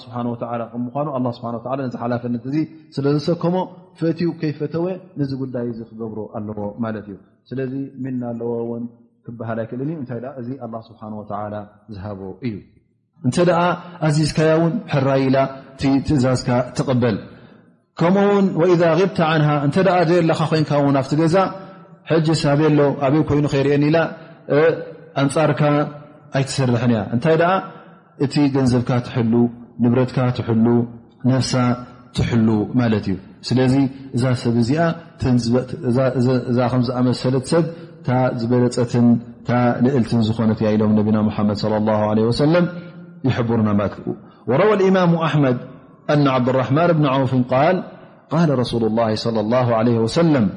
[0.04, 0.34] ስብሓ ወ
[0.72, 1.06] ከምኳኑ
[1.38, 1.48] ስብሓ
[1.84, 2.56] ነዚ ሓላፍነት እዚ
[2.96, 3.54] ስለዝሰከሞ
[4.00, 4.86] ፈትዩ ከይፈተወ
[5.22, 7.18] ነዚ ጉዳይ እዚ ክገብሮ ኣለዎ ማለት እዩ
[7.50, 7.72] ስለዚ
[8.04, 8.84] ምን ናለዎ እውን
[9.26, 11.02] ክበሃል ኣይክእልን እንታይ እዚ ኣ ስብሓ
[11.96, 12.56] ዝሃቦ እዩ
[13.26, 13.36] እንተ
[14.06, 15.36] ኣዚዝካያ ውን ሕራይላ
[15.86, 17.16] እ ትእዛዝካ ትቕበል
[17.98, 18.46] ከምኡውን
[18.80, 19.76] ذ غብቲ ን እተ
[20.12, 21.36] ዘለካ ኮይን ው ኣብቲ ገዛ
[22.26, 23.98] ጂ ሳበ ሎ ኣበይ ኮይኑ ከይርአን ኢላ
[25.22, 25.60] ኣንፃርካ
[26.38, 27.34] ኣይትሰርሐን እያ እንታይ
[28.24, 29.34] እቲ ገንዘብካ ትሕሉ
[29.84, 30.66] ንብረትካ ትሕሉ
[31.30, 31.52] ነፍሳ
[32.16, 32.48] ትሕሉ
[32.80, 33.16] ማለት እዩ
[33.48, 33.74] ስለዚ
[34.16, 34.54] እሰብ
[36.50, 37.64] እዛ ከዝኣመሰለ ሰብ
[38.40, 39.06] ዝበለፀትን
[39.84, 42.66] ልእልትን ዝኾነት እ ኢሎም ነቢና ሓመድ ه ሰለም
[44.48, 45.56] يوروى الإمام أحمد
[46.10, 47.84] أن عبد الرحمن بن عوف قال
[48.30, 50.48] قال رسول الله- صلى الله عليه وسلم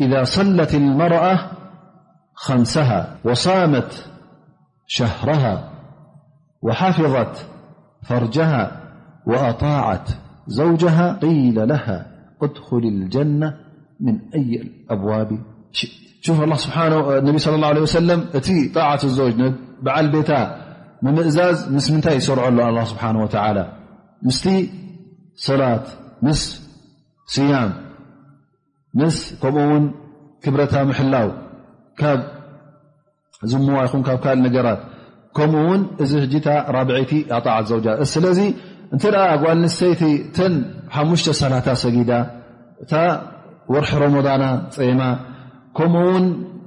[0.00, 1.38] إذا صلت المرأة
[2.34, 4.08] خمسها وصامت
[4.86, 5.70] شهرها
[6.62, 7.46] وحفظت
[8.02, 8.80] فرجها
[9.26, 10.10] وأطاعت
[10.46, 12.06] زوجها قيل لها
[12.42, 13.54] ادخل الجنة
[14.00, 20.65] من أي الأبوابشوف النبي صلى الله عليه وسلم تي طاعة الزوج بع البيتا
[21.14, 23.24] ምእዛዝ ምስ ምታይ ይሰርع ሉ له ስብሓه و
[24.26, 24.38] ምስ
[25.46, 25.84] ሰላት
[26.40, 26.42] ስ
[27.34, 27.70] ስያም
[29.14, 29.84] ስ ከምኡን
[30.44, 31.28] ክብረታ ሕላው
[32.00, 32.20] ካብ
[33.50, 34.80] ዝምዋ ይኹ ካብ ል ነገራት
[35.36, 36.12] ከምኡ ን እዚ
[36.46, 38.38] ታ ራብዐይቲ ኣط ዘውጃ ስለዚ
[38.94, 38.98] እ
[39.60, 40.02] ል ሰይቲ
[40.36, 40.38] ተ
[40.96, 42.10] 5ሙታ ሰጊዳ
[42.82, 42.92] እታ
[43.72, 44.44] ወርሒ ሮሞዳና
[44.76, 45.00] ፀማ
[45.78, 46.26] ከምኡ ውን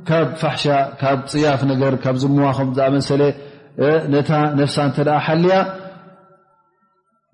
[0.09, 0.63] ካብ ፋሻ
[1.01, 3.21] ካብ ፅያፍ ነገር ካብ ዝምዋ ኹም ዝኣመሰለ
[4.13, 5.55] ነታ ነፍሳ እተ ሓልያ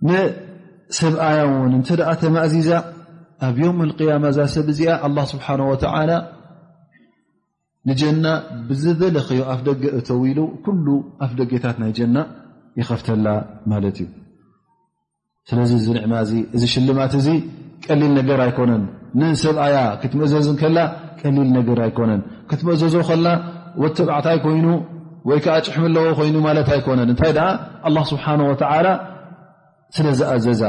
[0.08, 1.88] ንሰብኣያ ውን እተ
[2.22, 2.72] ተማእዚዛ
[3.48, 3.78] ኣብ ዮም
[4.12, 4.94] ያማ እዛ ሰብ እዚኣ
[5.34, 5.74] ስብሓ ወ
[7.90, 8.26] ንጀና
[8.68, 10.88] ብዝበለክዮ ኣፍ ደገ እተው ኢሉ ኩሉ
[11.24, 12.16] ኣፍ ደገታት ናይ ጀና
[12.80, 13.28] ይከፍተላ
[13.72, 14.08] ማለት እዩ
[15.50, 16.14] ስለዚ እዚ ዕማ
[16.56, 17.28] እዚ ሽልማት እዚ
[17.88, 18.84] ቀሊል ነገር ኣይኮነን
[19.20, 20.78] ንሰብኣያ ክትመእዘዝ ከላ
[21.22, 23.28] ቀሊል ነገር ኣይኮነን ክትመእዘዞ ከላ
[23.84, 24.66] ወተባዕታይ ኮይኑ
[25.30, 27.32] ወይ ዓ ጭሕ ለዎ ኮይኑ ማለት ኣይኮነን እታይ
[27.96, 28.26] ل ስብሓ
[29.96, 30.62] ስለ ዝኣዘዛ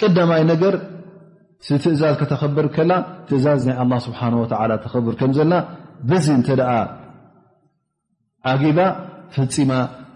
[0.00, 0.74] ቅዳማይ ነገር
[1.82, 2.92] ትእዛዝ ከተብር ከላ
[3.28, 3.72] ትእዛዝ ይ
[4.84, 5.48] ተብር ከ ዘ
[6.10, 6.60] በ እ
[8.50, 8.78] ዓጊባ
[9.32, 9.72] ፍፂማ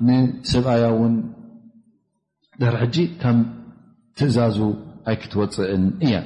[0.08, 1.14] ንስብኣያ ውን
[2.60, 3.38] ድር ጂ ከም
[4.18, 4.56] ትእዛዙ
[5.10, 6.16] ኣይክትወፅእን እያ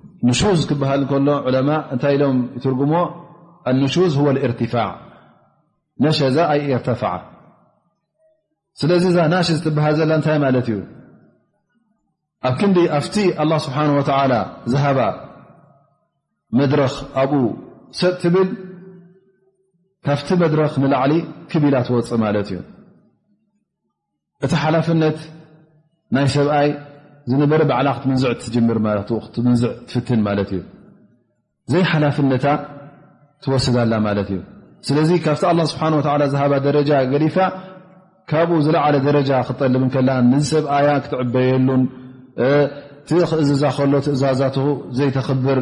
[0.29, 2.93] ንሹዝ ክበሃል ከሎ ለማ እታይ ኢሎም ይትርጉሞ
[3.81, 4.15] ንሹዝ
[4.51, 4.73] ርትፋ
[6.03, 7.01] ነሸ ዛ ኣይ ርተፍ
[8.79, 10.79] ስለዚ ዛ ናሽ ትበሃል ዘላ እታይ ማለት እዩ
[12.47, 13.15] ኣብ ክንዲ ኣብቲ
[13.49, 13.77] له ስብሓ
[14.71, 14.99] ዝሃባ
[16.59, 17.41] መድረክ ኣብኡ
[17.99, 18.49] ሰብ ትብል
[20.05, 21.13] ካብቲ መድረክ ንላዕሊ
[21.51, 22.59] ክቢላ ትወፅእ ማለት እዩ
[24.43, 25.19] እቲ ሓላፍነት
[26.15, 26.69] ናይ ሰብኣይ
[27.43, 28.23] ነበረ ብዓላ ክትምንዝ
[29.33, 30.61] ትር ንዝ ትፍትን ት እዩ
[31.71, 32.45] ዘይ ሓላፍነታ
[33.43, 34.39] ትወስዳላ ማት እዩ
[34.87, 37.37] ስለዚ ካብቲ ስብሓه ዝሃ ደረጃ ገዲፋ
[38.29, 41.83] ካብኡ ዝለዓለ ደረጃ ክትጠልብ ከላ ንሰብ ኣያ ክትዕበየሉን
[43.19, 44.57] ክእዝዛ ከሎ ትእዛዛት
[44.97, 45.59] ዘይተብር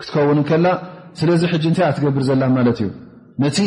[0.00, 0.66] ክትከውን ከላ
[1.20, 1.42] ስለዚ
[1.78, 2.90] ታይ ትገብር ዘ ማት እዩ
[3.44, 3.58] ነቲ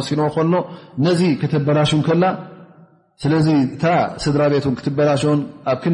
[0.10, 0.22] ሲኖ
[1.06, 2.26] ሎ ዚ ክተበላሽ ከላ
[3.26, 3.30] እ
[4.24, 5.22] ስድራ ቤት ክትበላሽ
[5.72, 5.86] ኣብ ክ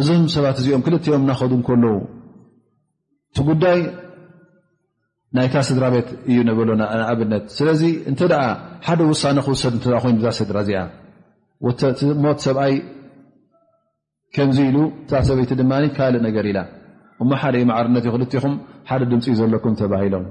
[0.00, 1.94] እዞም ሰባት እዚኦም ክልቲኦም እናኸዱ ከልዉ
[3.30, 3.80] እቲ ጉዳይ
[5.36, 8.36] ናይታ ስድራ ቤት እዩ ነበሎኣብነት ስለዚ እንተ ደ
[8.86, 10.80] ሓደ ውሳነ ክውሰድ እ ኮይኑ ብዛ ስድራ እዚኣ
[12.24, 12.74] ሞት ሰብኣይ
[14.36, 14.78] ከምዚ ኢሉ
[15.28, 16.58] ሰበይቲ ድማ ካልእ ነገር ኢላ
[17.22, 18.54] እማሓደ ዩ ማዕርነት ዩ ክልኹም
[18.90, 20.26] ሓደ ድምፂ እዩ ዘለኩም ተባሂሎም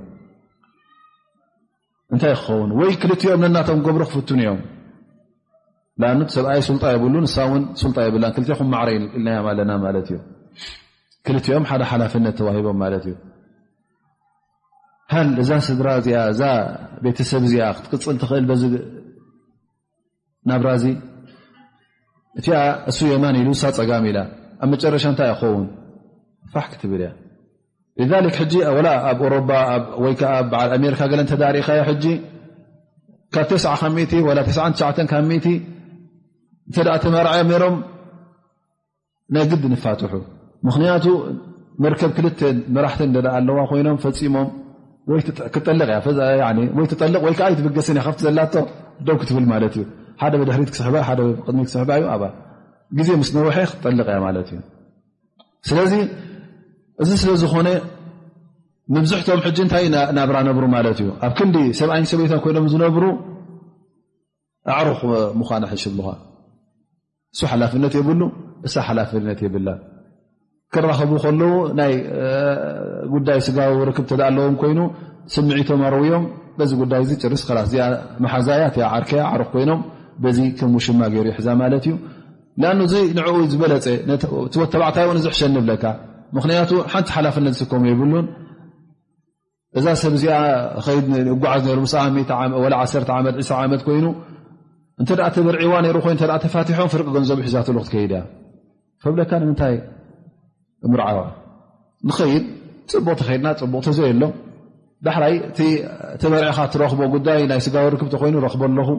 [2.14, 4.60] እንታይ ክኸውን ወይ ክልትኦም ነናቶም ገብሮ ክፍትን እዮም
[6.02, 7.26] ብ ጣ ብ ኦ
[12.04, 13.16] ሓፍ ሂቦ
[15.42, 16.12] እዛ ስድራ ዚ
[17.06, 17.44] ቤተሰብ
[18.62, 18.66] ፅ
[20.50, 22.44] ናብራ እ
[22.98, 23.16] ሱ የ
[23.48, 25.66] ሉ ፀጋሚ ኢ ብ ሻ ን ፋብ
[28.00, 28.46] ሪ
[35.12, 35.40] ካብ
[36.70, 37.28] እተ ተመር
[37.62, 37.76] ሮም
[39.36, 40.12] ናይ ግዲ ንፋትሑ
[40.68, 41.06] ምክንያቱ
[41.84, 42.40] መርከብ ክልተ
[42.76, 43.02] መራሕት
[43.38, 44.48] ኣለዋ ኮይኖም ፈፂሞም
[45.54, 45.76] ክጠል
[47.02, 48.40] ጠል ወ ዓ ትብገስን እ ካ ዘላ
[49.06, 49.84] ዶ ክትብል ማት እዩ
[50.22, 50.98] ሓደ ድሪት ክስድሚ
[51.68, 52.10] ክስሕባ እዩ
[52.98, 54.60] ግዜ ምስ ነውሐ ክጠልቕ እያ ማት እዩ
[55.70, 55.94] ስለዚ
[57.04, 57.68] እዚ ስለዝኮነ
[58.96, 63.04] መብዝሕቶም ሕ እንታይ እዩ ናብራ ነብሩ ማት እዩ ኣብ ክንዲ ሰብኣይንሸበቶ ኮይኖም ዝነብሩ
[64.78, 65.02] ኣዕሩኽ
[65.42, 66.10] ምኳን ሕሽ ካ
[67.34, 68.22] እሱ ሓላፍነት የብሉ
[68.68, 69.68] እሳ ሓላፍነት የብላ
[70.74, 71.94] ክራኸቡ ከለዉ ናይ
[73.14, 74.80] ጉዳይ ስጋቡ ርክብ ተ ኣለዎም ኮይኑ
[75.34, 76.24] ስምዒቶም ኣርውዮም
[76.58, 77.84] በዚ ጉዳይ እዚ ጭርስ ስ እዚኣ
[78.24, 79.82] ማሓዛያትያ ዓርከያ ዓሩክ ኮይኖም
[80.24, 81.94] በዚ ከም ውሽማ ገይሩ ይሕዛ ማለት እዩ
[82.62, 83.86] ንኣን እዚ ንኡ ዝበለፀ
[84.62, 85.84] ወት ተባዕታን ዙሕሸንብለካ
[86.38, 88.26] ምክንያቱ ሓንቲ ሓላፍነት ዝስከሙ የብሉን
[89.80, 90.26] እዛ ሰብ ዚ
[91.44, 91.78] ጓዓዝ ዓ
[92.82, 92.90] ዓት
[93.50, 94.06] 0 ዓመት ኮይኑ
[95.02, 98.14] እተ ተበርዒዋ ሩ ኮይኑ ተፋትሖም ፍርቂ ገንዘብ ሒዛሉ ክትከይድ
[99.04, 99.76] ፈብለካ ንምታይ
[100.94, 101.08] ምርዓ
[102.08, 102.44] ንኸይድ
[102.94, 104.34] ፅቡቅ ተከድና ፅቡቅ ተዘየ ኣሎም
[105.06, 105.34] ዳላይ
[106.22, 108.90] ተመርዒኻ ትረክቦ ጉዳይ ናይ ስጋብ ርክብኮይኑ ረኽቦ ኣለኹ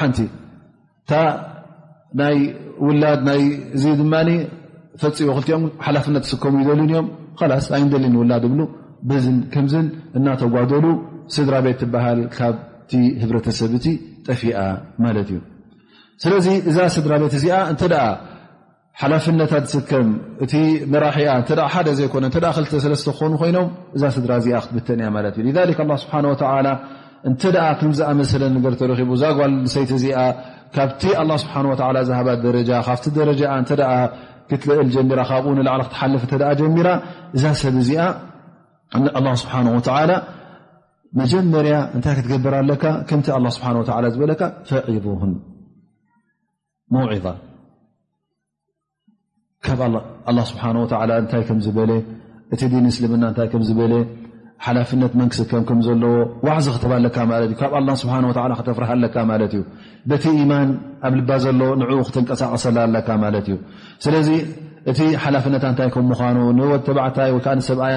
[0.00, 0.18] ሓንቲ
[1.10, 1.20] ታ
[2.20, 2.36] ናይ
[2.86, 3.20] ውላድ
[3.76, 4.14] እዚ ድማ
[5.04, 7.06] ፈፂዎ ክቲኦም ሓላፍነት ስከሙ ይልን ዮም
[7.64, 8.54] ስ ኣይንደሊን ውላድ ብ
[9.10, 9.74] ብዝን ከምዝ
[10.18, 10.84] እናተጓደሉ
[11.34, 12.20] ስድራ ቤት ትሃል
[12.90, 13.50] ጠ
[16.22, 16.26] ስ
[16.70, 17.46] እዛ ስድራ ቤት ዚ
[19.00, 19.24] ሓላፍ
[19.88, 20.06] ከም
[20.44, 20.60] እ
[20.92, 21.06] መራ
[21.98, 23.58] ዘ ክኑ ኮይኖ
[24.02, 24.34] ዛ ድራ
[27.80, 28.90] ትብያ ምዝኣ
[29.72, 30.14] ዛ ይቲ ዚ
[30.76, 30.90] ካብ
[32.08, 32.12] ዝ
[32.86, 33.32] ካ ትል
[34.48, 35.74] ብ ክፍ ዛ
[37.76, 38.00] ብ ዚ
[41.20, 43.20] መጀመርያ እንታይ ክትገብር ለካ ከም
[51.66, 51.90] ዝበለ
[52.58, 53.24] ፈዒ እ ን ስልምና
[54.64, 56.12] ሓፍነት መንከም ም ዘለዎ
[56.58, 59.62] ዕዚ ክተባካ ክተፍርሃ ኣለካ ማ ዩ
[60.10, 60.68] በቲ ማን
[61.06, 62.78] ኣብ ልባ ዘለ ንኡ ክንቀሳቀሰላ
[63.24, 63.30] ማ
[64.04, 64.14] ስለ
[64.90, 67.30] እቲ ሓላፍነ ታይ ምምኑ ንወ ተታይ
[67.68, 67.96] ሰብኣያ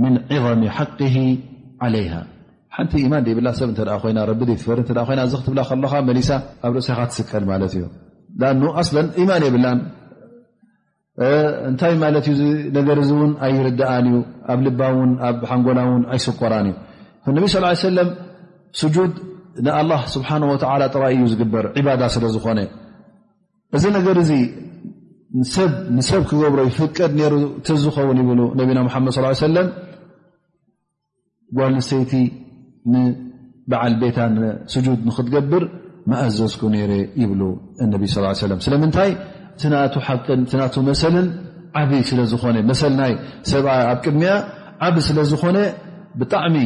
[0.00, 1.08] ظ
[2.74, 3.24] ሓንቲ ማን
[3.58, 4.06] ሰብ ዘፈ
[4.90, 6.20] ክብ ሊ
[6.62, 7.44] ኣብ ርእሰካ ትስቀል
[8.82, 9.56] እዩ ማን የብ
[11.80, 11.92] ታይ
[13.08, 14.22] ዩ ን ኣይርኣ እዩ
[14.54, 14.80] ኣብ ልባ
[15.30, 18.06] ኣብ ሓንጎና ን ኣይስቆራን እዩ ነቢ ስ ለ
[18.94, 18.96] ድ
[19.90, 20.30] ን ስሓ
[20.94, 21.66] ጥይ ዩ ዝግበር
[22.16, 22.60] ስለ ዝኮነ
[24.30, 24.32] ዚ
[25.96, 27.36] ንሰብ ክገብሮ ይፍቀድ ሩ
[27.82, 29.68] ዝኸውን ይብሉ ነቢና ሓመድ ስ ሰለም
[31.58, 32.12] ጓልሰይቲ
[32.92, 34.18] ንበዓል ቤታ
[34.72, 35.64] ስጁድ ንክትገብር
[36.10, 36.92] ማእዘዝኩ ነረ
[37.22, 37.40] ይብሉ
[37.84, 39.10] እነቢ ስ ለ ስለምንታይ
[39.62, 41.26] ስናቱ ሓቅን ናቱ መሰልን
[41.80, 43.12] ዓብ ስለዝኾነ መሰናይ
[43.50, 44.34] ሰብ ኣብ ቅድሚያ
[44.88, 45.58] ዓብ ስለዝኮነ
[46.20, 46.56] ብጣዕሚ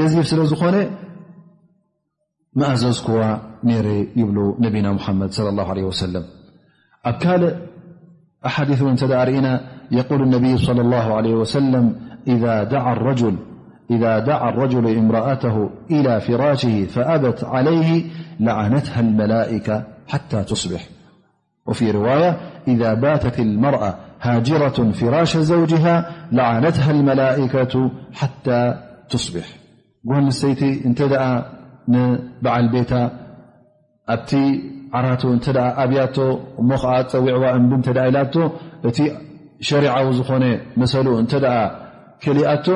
[0.00, 0.76] ገዚብ ስለዝኮነ
[2.60, 3.22] ማእዘዝኩዋ
[3.70, 3.88] ነረ
[4.22, 6.24] ይብሉ ነቢና ሓመድ ለ ላ ለ ወሰለም
[7.06, 7.60] أبكال
[8.46, 9.60] أحاديثانتدأ أرئنا
[9.90, 11.94] يقول النبي صلى الله عليه وسلم
[13.90, 18.04] إذا دعى الرجل امرأته إلى فراشه فأبت عليه
[18.40, 20.84] لعنتها الملائكة حتى تصبح
[21.66, 22.36] وفي رواية
[22.68, 28.74] إذا باتت المرأة هاجرة فراش زوجها لعنتها الملائكة حتى
[29.10, 29.44] تصبح
[30.04, 34.36] لسيت نتدأبع البيتأبت
[34.98, 35.46] ዓራቱ እተ
[35.82, 36.16] ኣብያቶ
[36.60, 38.34] እሞ ከዓ ፀዊዕዋ እምዲ እተ ኢላቶ
[38.88, 38.98] እቲ
[39.68, 40.44] ሸሪዓዊ ዝኮነ
[40.80, 41.32] መሰሉ እንተ
[42.24, 42.66] ክሊኣቶ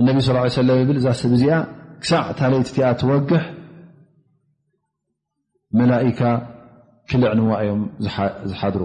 [0.00, 1.56] እነቢ ስ ለም ብል እዛ ሰብ እዚኣ
[2.02, 3.42] ክሳዕ ታለይቲ እቲኣ ትወግሕ
[5.78, 6.20] መላካ
[7.10, 7.82] ክልዕንዋ እዮም
[8.50, 8.82] ዝሓድሩ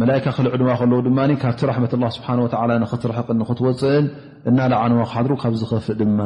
[0.00, 2.48] መላካ ክልዕንዋ ከለዉ ድማ ካብቲ ራሕመት ስብሓ ወ
[2.82, 4.06] ንክትርሕቕ ንክትወፅእን
[4.50, 6.18] እናላዓንዋ ክሓድሩ ካብ ዝኽፍእ ድማ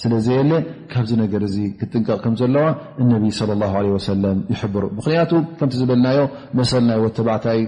[0.00, 0.52] ስለዘየለ
[0.92, 2.66] ካብዚ ነገር እዚ ክጥንቀቕ ከም ዘለዋ
[3.02, 6.20] እነቢ ስለ ላ ለ ወሰለም ይሕብሩ ምክንያቱ ከምቲ ዝበልናዮ
[6.58, 7.60] መሰል ናይ ወተባእታይ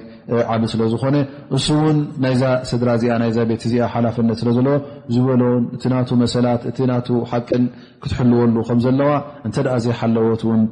[0.53, 1.17] ዓብ ስለዝኾነ
[1.57, 4.77] እሱ እውን ናይዛ ስድራ እዚኣ ናይዛ ቤት እዚኣ ሓላፍነት ስለዘለዎ
[5.17, 7.67] ዝበሎን እቲ ናቱ መሰላት እቲ ናቱ ሓቅን
[8.05, 9.13] ክትሕልወሉ ከም ዘለዋ
[9.51, 10.65] እንተደኣ ዘይሓለወት እውን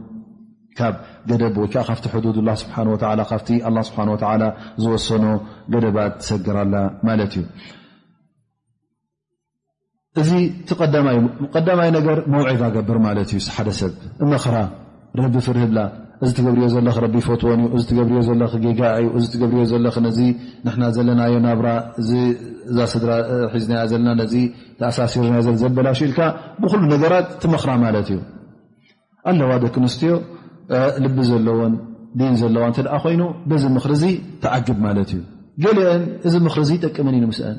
[0.80, 0.94] ካብ
[1.30, 2.76] ገደብ ወይ ከዓ ካብቲ ሕዱድ ላ ስብሓ
[3.32, 3.40] ካብ
[3.90, 4.00] ስብሓ
[4.44, 4.48] ላ
[4.84, 5.24] ዝወሰኖ
[5.74, 6.74] ገደባት ትሰግራላ
[7.08, 7.44] ማለት እዩ
[10.20, 10.30] እዚ
[11.56, 13.92] ቀዳማይ ነገር መውዒድ ኣገብር ማለት እዩ ሓደ ሰብ
[14.32, 14.56] መክራ
[15.20, 15.78] ረቢ ፍርህብላ
[16.24, 20.10] እዚ ትገብርዮ ዘለ ረቢ ፎትዎን እዩ እዚ ትገብርዮ ዘለ ጌጋ እዩ እዚ ትገብርዮ ዘለ ነ
[20.66, 21.68] ንና ዘለናዮ ናብራ
[22.02, 24.12] እእዛ ስድራሒዝና ዘለና
[24.80, 26.20] ተኣሳሲርና ዘበላሽ ኢልካ
[26.64, 28.20] ብኩሉ ነገራት ትመኽራ ማለት እዩ
[29.32, 30.14] ኣለዋ ደቂ ኣንስትዮ
[31.06, 31.74] ልቢ ዘለዎን
[32.20, 34.06] ዲን ዘለዋ እተ ደ ኮይኑ በዚ ምኽሪ ዚ
[34.44, 35.20] ተዓግብ ማለት እዩ
[35.64, 37.58] ገሌአን እዚ ምኽሪ ዚ ጠቅመን ዩንምስአን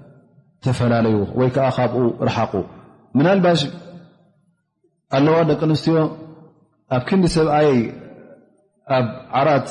[0.79, 2.53] ፈላለዩ ይዓ ካብኡ ረሓቁ
[3.27, 3.61] ናባሽ
[5.17, 5.95] ኣለዋ ደቂ ኣንስትዮ
[6.95, 7.69] ኣብ ክንዲ ሰብኣይ
[8.97, 9.07] ኣብ
[9.39, 9.69] ዓራት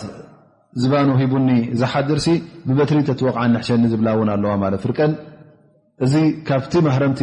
[0.83, 1.49] ዝባኑ ሂቡኒ
[1.81, 2.27] ዝሓድርሲ
[2.67, 5.13] ብበትሪ ተወቕዓ ንሸኒ ዝብላውን ኣለዋ ት ፍርቀን
[6.05, 6.15] እዚ
[6.49, 7.23] ካብቲ ማህረምቲ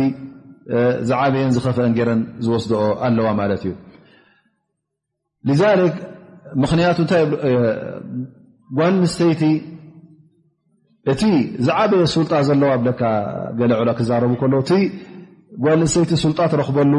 [1.10, 3.74] ዝዓብየን ዝኸፍአን ጌረን ዝወስድኦ ኣለዋ ማለት እዩ
[6.64, 7.14] ምክንያቱ ታ
[8.78, 9.42] ጓን ምስተይቲ
[11.12, 11.22] እቲ
[11.66, 13.04] ዝዓበ ሱልጣ ዘለዋ ካ
[13.60, 14.72] ገለ ዕሎ ክዛረቡ ከሎ እቲ
[15.64, 16.94] ጓልንሰይቲ ሱልጣ ትረክበሉ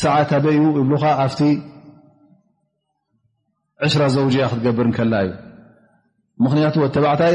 [0.00, 1.40] ሰዓ ታደ እዩ ይብካ ኣብቲ
[3.86, 5.30] ዕሽራ ዘውጅያ ክትገብር ንከላ እዩ
[6.44, 7.34] ምክንያቱ ወ ተባዕታይ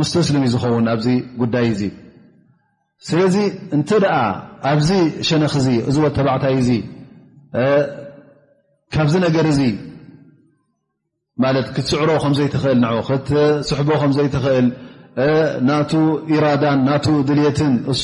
[0.00, 1.08] ሙስተስልም እዩ ዝኸውን ኣብዚ
[1.42, 1.82] ጉዳይ እዚ
[3.08, 3.36] ስለዚ
[3.76, 4.16] እንተ ደኣ
[4.72, 4.90] ኣብዚ
[5.28, 6.54] ሸነኽ ዚ እዚ ወ ተባዕታይ
[7.64, 7.66] እ
[8.94, 9.60] ካብዚ ነገር እዚ
[11.42, 14.66] ማት ክትስዕሮ ከምዘይትኽእል ክትስሕቦ ከምዘይትኽእል
[15.68, 15.92] ናቱ
[16.46, 17.94] ራዳን ና ድሌትን እ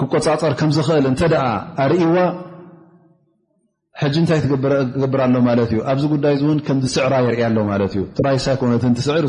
[0.00, 1.22] ክቆፃፀር ከምዝእል እተ
[1.92, 2.16] ርእዋ
[4.30, 5.36] ታይ ግብርሎ
[5.92, 6.02] ኣዚ
[6.34, 6.58] ይ
[6.94, 7.58] ስዕራ የርያሎ
[8.26, 9.26] ራይሳ ነት ስር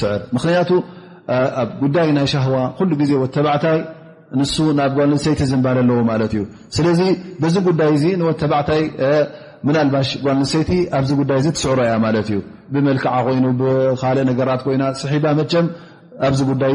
[0.00, 0.70] ስር ምክንቱ
[1.62, 2.58] ኣብ ጉዳይ ናይ ዋ
[2.90, 3.78] ሉ ዜ ወ ተባዕታይ
[4.40, 4.44] ን
[4.78, 6.42] ናብ ጓልሰይቲ ዝባለለዎ እዩ
[6.76, 7.00] ስለዚ
[7.54, 7.90] ዚ ጉዳይ
[8.42, 8.82] ተባዕታይ
[9.66, 12.38] ምና ልባሽ ጓል ንሰይቲ ኣብዚ ጉዳይ ትስዕራ እያ ማለት እዩ
[12.72, 15.66] ብመልክዓ ኮይኑ ብካልእ ነገራት ኮይና ስሒባ መቸም
[16.26, 16.74] ኣብዚ ጉዳይ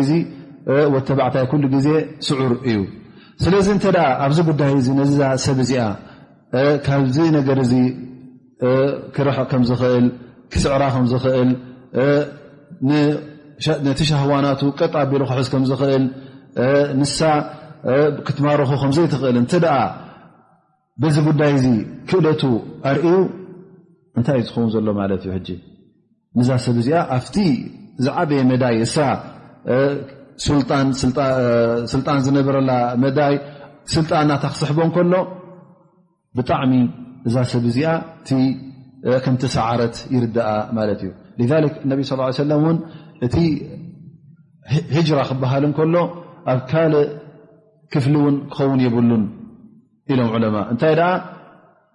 [0.73, 1.87] እ ወተባዕታይ ኩሉ ግዜ
[2.27, 2.77] ስዑር እዩ
[3.43, 3.85] ስለዚ እንተ
[4.25, 5.83] ኣብዚ ጉዳይ ነ ሰብ እዚኣ
[6.85, 7.59] ካብዚ ነገር
[9.15, 10.05] ክርሕ ከምዝኽእል
[10.53, 11.49] ክስዕራ ከዝኽእል
[13.85, 16.03] ነቲ ሻህዋናቱ ቀጣ ቢል ክሑዝ ከዝኽእል
[16.99, 17.19] ንሳ
[18.27, 19.45] ክትማርኹ ከምዘይ ትኽእል እ
[21.01, 21.65] በዚ ጉዳይ እዚ
[22.09, 22.41] ክእለቱ
[22.89, 23.13] ኣርእዩ
[24.17, 25.55] እንታይ እዩ ዝኸውን ዘሎ ማለት እዩ
[26.41, 27.35] እዛ ሰብ እዚኣ ኣብቲ
[28.03, 28.97] ዝዓበየ መዳይ እሳ
[31.93, 32.71] ስልጣን ዝነበረላ
[33.03, 33.33] መዳይ
[33.95, 35.13] ስልጣንናታ ክስሕቦ እከሎ
[36.37, 36.73] ብጣዕሚ
[37.27, 37.79] እዛ ሰብ እዚ
[39.17, 41.11] እከምቲ ሰዓረት ይርድኣ ማለት እዩ
[41.91, 42.77] ነቢ ስ ሰለእን
[43.25, 43.35] እቲ
[44.95, 45.95] ሂጅራ ክበሃል እከሎ
[46.51, 47.07] ኣብ ካልእ
[47.93, 49.23] ክፍሊ እውን ክኸውን የብሉን
[50.19, 50.93] ሎም እንታይ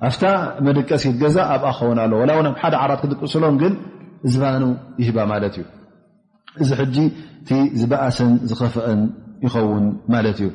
[0.06, 0.22] ኣብታ
[0.66, 2.04] መድቀሲት ገዛ ኣብኣ ኸውን ኣ
[2.40, 3.72] ኣ ሓደ ዓራት ክጥቀስሎም ግን
[4.32, 4.64] ዝባኑ
[5.06, 5.64] ይባ ማለት እዩ
[6.62, 6.96] እዚ
[7.48, 7.48] ቲ
[7.80, 9.00] ዝበኣሰን ዝኸፍአን
[9.46, 10.48] ይኸውን ማት እዩ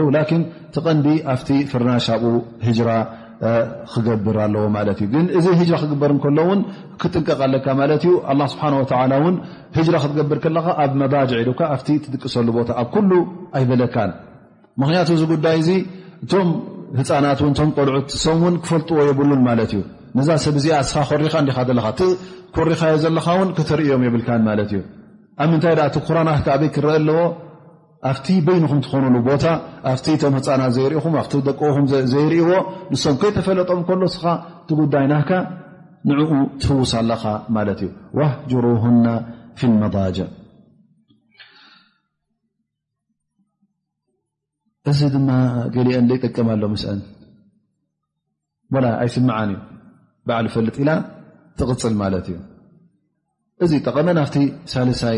[0.76, 1.36] ቲቐንዲ ኣ
[1.72, 2.24] ፍርናሽ ኣብ
[2.88, 2.92] ራ
[3.92, 6.60] ክገብር ኣለዎ ማትእ ግን እዚ ራ ክግበር ከሎውን
[7.02, 8.14] ክጥንቀቃለካ ማት እዩ
[8.54, 8.64] ስብሓ
[9.30, 9.36] እን
[9.96, 13.12] ራ ክትገብር ከለካ ኣብ መባጅዕ ካ ኣብቲ ትጥቅሰሉ ቦታ ኣብ ኩሉ
[13.60, 14.12] ኣይበለካን
[14.82, 15.70] ምክንያቱ ዚ ጉዳይ እዚ
[16.26, 16.50] እቶም
[17.00, 19.82] ህፃናት እቶም ቆልዑት ሰምእን ክፈልጥዎ የብሉን ማለት እዩ
[20.18, 21.90] ነዛ ሰብ ዚ እስ ኮሪኻ እዲ ዘለካ
[22.58, 24.74] ኮሪካዮ ዘለካን ክትርእዮም የብልካን ማት እዩ
[25.44, 27.20] ኣብ ምንታይ እ ኩራናት በይ ክረአ ኣለዎ
[28.08, 29.46] ኣብቲ በይንኹም ትኾኑሉ ቦታ
[29.92, 32.52] ኣብቲ ቶም ህፃናት ዘይርእኹም ኣ ደቀኹም ዘይርእዎ
[32.92, 34.20] ንሶም ከይተፈለጦም ከሎ ስ
[34.68, 35.30] ትጉዳይናካ
[36.10, 36.30] ንኡ
[36.62, 37.24] ትህውሳ ኣለካ
[37.56, 37.90] ማለት እዩ
[38.20, 39.08] ህጅሩና
[39.60, 40.28] ፊ መባጅዕ
[44.92, 45.30] እዚ ድማ
[45.74, 47.02] ገሊአን ይጠቀመሎ ምስን
[49.04, 49.60] ኣይስምዓን እዩ
[50.30, 50.92] ባዕሉ ፈልጥ ኢላ
[51.60, 52.38] ትቅፅል ማለት እዩ
[53.66, 54.36] እዚ ጠቐመ ናፍቲ
[54.74, 55.18] ሳሳይ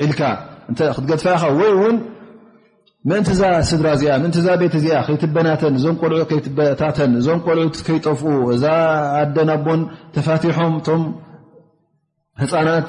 [0.00, 1.26] ድፋ
[3.12, 4.06] ይ ቲ ዛ ስድራ ዚ
[4.60, 4.88] ቤ ዚ
[5.34, 7.36] በና ታ ዞ
[8.06, 8.22] ጠፍ
[9.42, 9.66] ኣናቦ
[10.14, 10.74] ተፋሖም
[12.40, 12.88] ህፃናት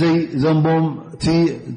[0.00, 0.84] ዘይ ዘንቦም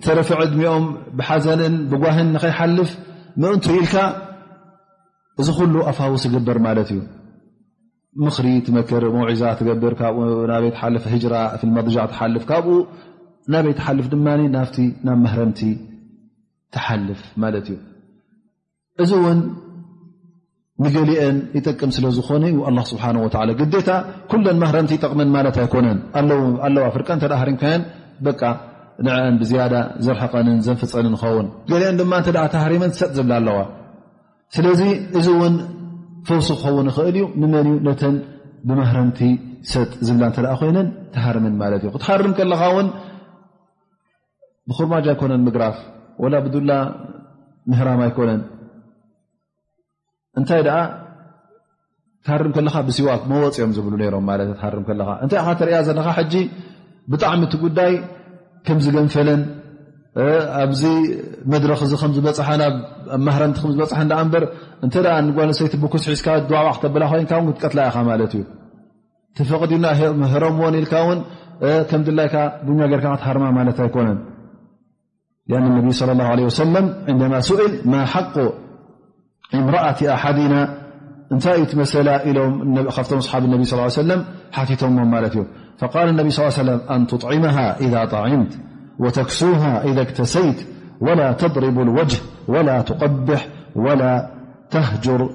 [0.04, 0.86] ተረፊድሚኦም
[1.20, 2.92] ብሓዘን ጓ ይልፍ
[3.38, 3.86] እን ል
[5.42, 5.48] እዚ
[5.90, 6.58] ኣፋው ግበር
[6.90, 7.00] እዩ
[8.38, 8.76] ክ
[11.96, 12.06] ዛ
[12.68, 12.72] ض
[13.54, 14.78] ናበይ ተሓልፍ ድማ ናብቲ
[15.08, 15.62] ናብ ማህረምቲ
[16.76, 17.78] ተሓልፍ ማለት እዩ
[19.04, 19.40] እዚ እውን
[20.86, 22.44] ንገሊአን ይጠቅም ስለዝኾነ
[22.92, 23.06] ስብሓ
[23.74, 23.90] ግታ
[24.32, 26.00] ኩለን ማረምቲ ጠቕመን ማለት ኣይኮነን
[26.68, 27.82] ኣለዋ ፍርቀ እተ ሃሪምካን
[29.06, 29.76] ንአን ብዝያዳ
[30.06, 33.58] ዘርሕቀንን ዘንፍፀንን ኸውን ገሊአን ድማ ተ ተሃርመን ሰጥ ዝብላ ኣለዋ
[34.56, 34.82] ስለዚ
[35.20, 35.56] እዚ እውን
[36.28, 38.04] ፈውሲ ክኸውን ኽእል እዩ ንመን ነተ
[38.70, 39.20] ብማህረምቲ
[39.72, 42.88] ሰጥ ዝብላ እ ኮይነን ተሃርመን ማት እዩ ክትሃርም ከለካውን
[44.70, 45.78] ብኹርማጅ ኣይኮነን ምግራፍ
[46.24, 46.72] ወላ ብዱላ
[47.72, 48.42] ምህራም ኣይኮነን
[50.40, 50.80] እንታይ ኣ
[52.26, 56.34] ተሃርም ከለካ ብስዋ መወፅኦም ዝብሉ ነሮም ትእ ሃርም ከለካ እንታይ ኢ ተሪእያ ዘለካ ሕጂ
[57.12, 57.94] ብጣዕሚ እቲ ጉዳይ
[58.68, 59.42] ከም ዝገንፈለን
[60.64, 60.82] ኣብዚ
[61.54, 62.62] መድረክ እዚ ምዝበፅሐን
[63.28, 64.44] ማህረንቲ ዝበፅሐን እበር
[64.86, 64.96] እንተ
[65.28, 68.44] ንጓሰይቲ ብኩስ ሒዝካ ድዋዕ ክተብላ ኮይን ትቀትላ ኢኻ ማለት እዩ
[69.40, 69.86] ተፈቕዲና
[70.32, 71.20] ህሮም ዎን ኢልካ ውን
[71.92, 72.36] ከም ድላይካ
[72.68, 74.18] ቡኛ ጌይርካትሃርማ ማለት ኣይኮነን
[75.50, 78.38] لأن النبي صلى الله عليه وسلم عندما سئل ما حق
[79.54, 80.78] امرأة أحدنا
[81.32, 84.26] أنتأتخفتهم أصحاب النبي صلى اه عليه وسلم
[84.80, 88.60] ت ماليم فقال النبي صلىل له وسلم أن تطعمها إذا طعمت
[89.00, 90.68] وتكسوها إذا اكتسيت
[91.02, 94.32] ولا تضربو الوجه ولا تقبح ولا
[94.70, 95.30] تهجر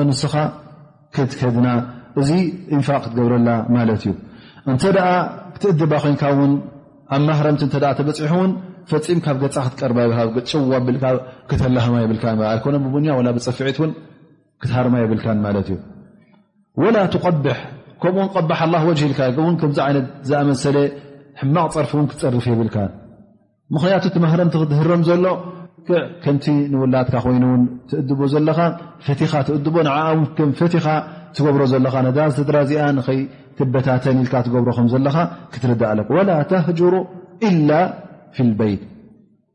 [0.09, 0.23] ንስ
[1.15, 1.69] ክትከድና
[2.21, 2.31] እዚ
[2.79, 3.49] ንፋቅ ክትብረላ
[3.95, 4.05] እዩ
[4.71, 4.73] እ
[5.63, 6.39] ትድባ ኮ ኣብ
[8.51, 8.53] ም
[8.91, 8.93] ፈ
[9.25, 9.27] ካ
[12.65, 12.75] ክዋ
[13.35, 13.69] ብ ፅፍዒ
[14.63, 15.17] ክሃር ብ
[18.57, 18.59] ም
[19.83, 19.85] ይ
[20.29, 20.41] ዝኣ
[21.41, 22.77] ሕማቅ ፀርፊ እውን ክትፀርፍ የብልካ
[23.75, 25.27] ምክንያቱ ትማህረንቲ ክትህረም ዘሎ
[26.25, 28.59] ከምቲ ንውላድካ ኮይኑውን ትእድቦ ዘለካ
[29.07, 30.23] ፈቲኻ ትድቦ ንኣ ም
[30.61, 30.87] ፈቲኻ
[31.37, 33.01] ትገብሮ ዘለካ ነዳዝ ተድራዚኣ ን
[33.59, 35.17] ትበታተን ልካ ትገብሮ ዘለካ
[35.53, 36.93] ክትርዳእ ኣለ ላ ተህሩ
[37.71, 37.81] ላ
[38.37, 38.83] ፊ በይት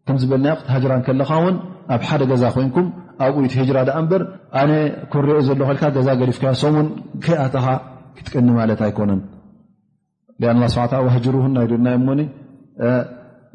[0.08, 1.56] ከምዝበልና ክትሃጅራ ከለኻ ውን
[1.96, 2.88] ኣብ ሓደ ገዛ ኮይንኩም
[3.26, 4.24] ኣብኡ ቲ ራ ኣ በር
[4.62, 4.72] ኣነ
[5.14, 6.88] ኮሪኦ ዘሎ ልካ ገዛ ገዲፍካዮ ሰምን
[7.26, 7.66] ከኣተኻ
[8.20, 9.22] ክጥቀኒ ማለት ኣይኮነን
[10.74, 12.20] ስሓ ዋህጅሩን ና ይድና እ ሞኒ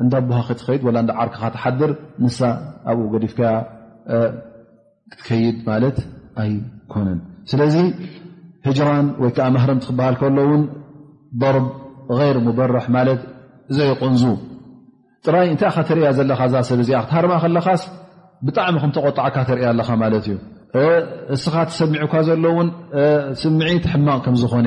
[0.03, 1.91] እንዳ ቦሃክ ትከይድ እ ዓርክካ ተሓድር
[2.25, 2.39] ንሳ
[2.91, 3.41] ኣብኡ ገዲፍከ
[5.13, 5.97] ክትከይድ ማለት
[6.43, 7.21] ኣይኮነን
[7.51, 7.75] ስለዚ
[8.69, 10.63] ህጅራን ወይ ከዓ ማህርምቲክበሃል ከሎእውን
[11.43, 11.67] ضርብ
[12.19, 13.21] غይር ሙበርሕ ማለት
[13.77, 14.23] ዘይቆንዙ
[15.27, 17.83] ጥራይ እንታይ ተርያ ዘለካ ዛ ሰብዚ ክትሃርማ ከለኻስ
[18.47, 20.37] ብጣዕሚ ከም ተቆጣዕካ ተርእያ ኣለኻ ማለት እዩ
[21.35, 22.69] እስኻ ትሰሚዑካ ዘሎ እውን
[23.43, 24.67] ስምዒት ሕማቕ ከም ዝኾነ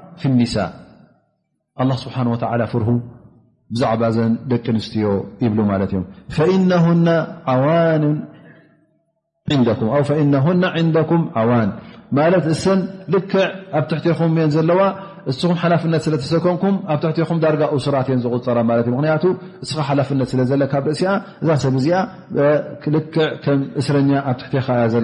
[2.71, 2.85] ፍር
[3.73, 5.05] ብዛዕባ ዘ ደቂ ንስትዮ
[5.43, 5.99] ይብ ማ እዮ
[10.23, 11.05] ም
[11.49, 11.69] ዋን
[12.53, 12.63] እስ
[13.13, 13.31] ልክ
[13.79, 14.81] ኣብ ትሕኹም ዘለዋ
[15.31, 18.47] እስኹም ሓላፍነት ስለሰኮንኩም ኣ ትኹ ዳ ስራት እ ዝቁፅ
[19.63, 21.03] እ ስ ሓፍት ስለለካ ርእሲ
[21.43, 21.91] እዛ ሰብ ዚ
[22.83, 25.03] ክ ም እስረኛ ኣ ት ያ ዘ እ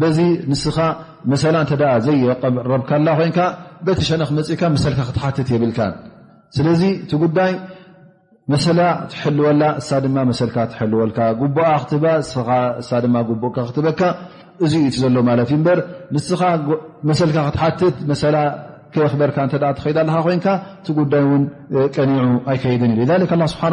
[0.00, 0.18] በዚ
[0.50, 0.76] ንስኻ
[1.32, 1.72] መሰላ እተ
[2.06, 3.38] ዘየረብካላ ኮይንካ
[3.86, 5.78] በቲ ሸነክ መፅእካ መሰካ ክትሓትት የብልካ
[6.56, 7.52] ስለዚ እቲ ጉዳይ
[8.52, 8.66] መሰ
[9.12, 10.06] ትሕልወላ ሳ ድ
[10.40, 11.52] ሰካ ትልወልካ ጉ
[13.30, 14.00] ጉቡእካ ትበካ
[14.66, 15.78] እዚ ዘሎ ማለት እ በር
[16.14, 17.58] ንስኻመሰካ ት
[19.12, 20.40] ክበርካ ትከ ኣለ ኮይን
[20.80, 21.42] እቲ ጉዳይ ን
[21.94, 23.04] ቀኒዑ ኣይከይድን እዩ
[23.52, 23.68] ስብሓ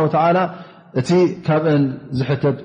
[0.99, 1.09] እቲ
[1.45, 1.73] ካብአ
[2.19, 2.57] ዝሕተት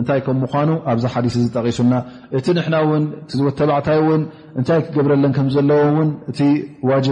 [0.00, 1.94] እንታይ ከም ምኳኑ ኣብዚ ሓዲስ ዝጠቂሱና
[2.38, 3.04] እቲ ንሕና ውን
[3.38, 4.22] ዝወ ተባዕታይ ውን
[4.58, 6.40] እንታይ ክገብረለን ከምዘለዎ ውን እቲ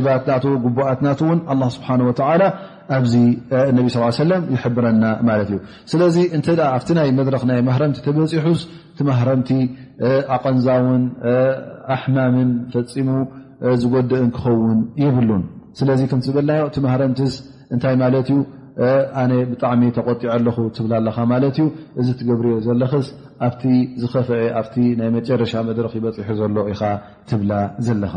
[0.07, 0.23] ዋባት
[0.65, 2.43] ጉቡኣት ና ን ኣ ስብሓ ወላ
[2.97, 3.15] ኣብዚ
[3.77, 5.59] ነብ ስ ሰለም ይሕብረና ማለት እዩ
[5.93, 6.41] ስለዚ እ
[6.77, 8.63] ኣብቲ ናይ መድረክ ናይ ማህረምቲ ተበፂሑስ
[8.99, 9.51] ቲ ማህረምቲ
[10.37, 11.03] ኣቐንዛውን
[11.97, 13.09] ኣሕማምን ፈፂሙ
[13.83, 15.45] ዝጎድእን ክኸውን ይብሉን
[15.81, 17.35] ስለዚ ከምዝበልናዮ እቲ ማህረምቲስ
[17.75, 18.39] እንታይ ማለትእዩ
[19.21, 21.65] ኣነ ብጣዕሚ ተቆጢዐ ኣለኹ ትብላ ኣለካ ማለት እዩ
[22.01, 23.07] እዚ እትገብርዮ ዘለክስ
[23.47, 23.63] ኣብቲ
[24.03, 26.83] ዝኸፍአ ኣብቲ ናይ መጨረሻ መድረክ ይበፅሑ ዘሎ ኢኻ
[27.29, 27.51] ትብላ
[27.87, 28.15] ዘለኻ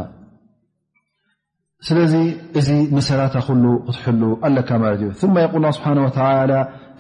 [1.88, 2.14] ስለዚ
[2.60, 6.12] እዚ መሰላታ ሉ ክትሕል ኣለካ ማለት እዩ ማ ይቁል ስብሓ ወ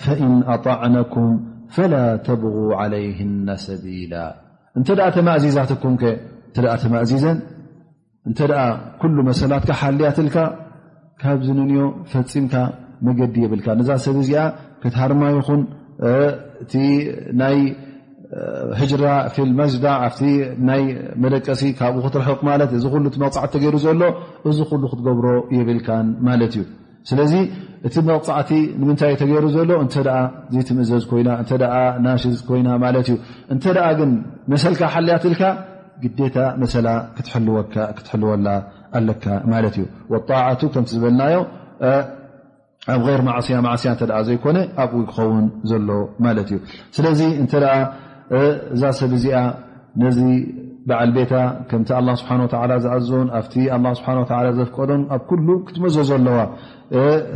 [0.03, 1.29] ፈእን ኣጣዕነኩም
[1.75, 1.93] ፈላ
[2.27, 4.13] ተብغ ዓለይህና ሰቢላ
[4.77, 7.37] እንተ ኣ ተማእዚዛትኩም እተ ተማእዚዘን
[8.29, 8.39] እተ
[9.01, 10.37] ኩሉ መሰላትካ ሓልያትልካ
[11.21, 11.79] ካብዝንንዮ
[12.11, 12.53] ፈፂምካ
[13.07, 14.41] መዲ የብልካ እዛ ሰብ እዚኣ
[14.81, 15.61] ከትሃርማ ይኹን
[16.63, 16.73] እቲ
[17.41, 17.57] ናይ
[19.03, 20.21] ራ ፊልማዳ ኣብቲ
[20.67, 20.81] ናይ
[21.23, 24.01] መደቀሲ ካብኡ ክትርሕቅ ማለት እዚ ሉ እ መቕፃዕቲ ተገይሩ ዘሎ
[24.49, 25.27] እዚ ሉ ክትገብሮ
[25.57, 25.89] የብልካ
[26.27, 26.63] ማለት እዩ
[27.09, 27.33] ስለዚ
[27.87, 29.95] እቲ መቕፃዕቲ ንምንታይእ ተገይሩ ዘሎ እንተ
[30.55, 31.29] ዘት ምእዘዝ ኮይና
[32.05, 33.17] ናሽዝ ኮይና ማለት እዩ
[33.55, 33.63] እንተ
[33.99, 34.11] ግን
[34.53, 35.43] መሰልካ ሓልኣትልካ
[36.03, 36.75] ግታ መሰ
[37.97, 38.47] ክትሕልወላ
[38.99, 39.85] ኣለካ ማለት እዩ
[40.29, 41.37] ጣቱ ከም ዝበልናዮ
[42.93, 45.89] ኣብ ይር ማዕስያ ማዕስያ ተ ዘይኮነ ኣብኡ ክኸውን ዘሎ
[46.25, 46.57] ማለት እዩ
[46.97, 47.51] ስለዚ እንተ
[48.75, 49.37] እዛ ሰብ እዚኣ
[50.03, 50.19] ነዚ
[50.89, 51.33] በዓል ቤታ
[51.71, 54.07] ከምቲ ኣላ ስብሓ ወ ዝኣዞን ኣብቲ ኣ ስብሓ
[54.47, 56.37] ወ ዘፍቀዶን ኣብ ኩሉ ክትመዞ ዘለዋ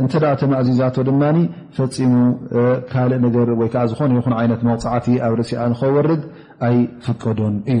[0.04, 1.22] እንተኣ ተማእዚዛቶ ድማ
[1.76, 2.14] ፈፂሙ
[2.94, 6.22] ካልእ ነገር ወይከዓ ዝኮነ ይኹን ዓይነት መውፃዕቲ ኣብ ርእሲ ንኸወርድ
[6.68, 6.76] ኣይ
[7.06, 7.80] ፍቀዶን እዩ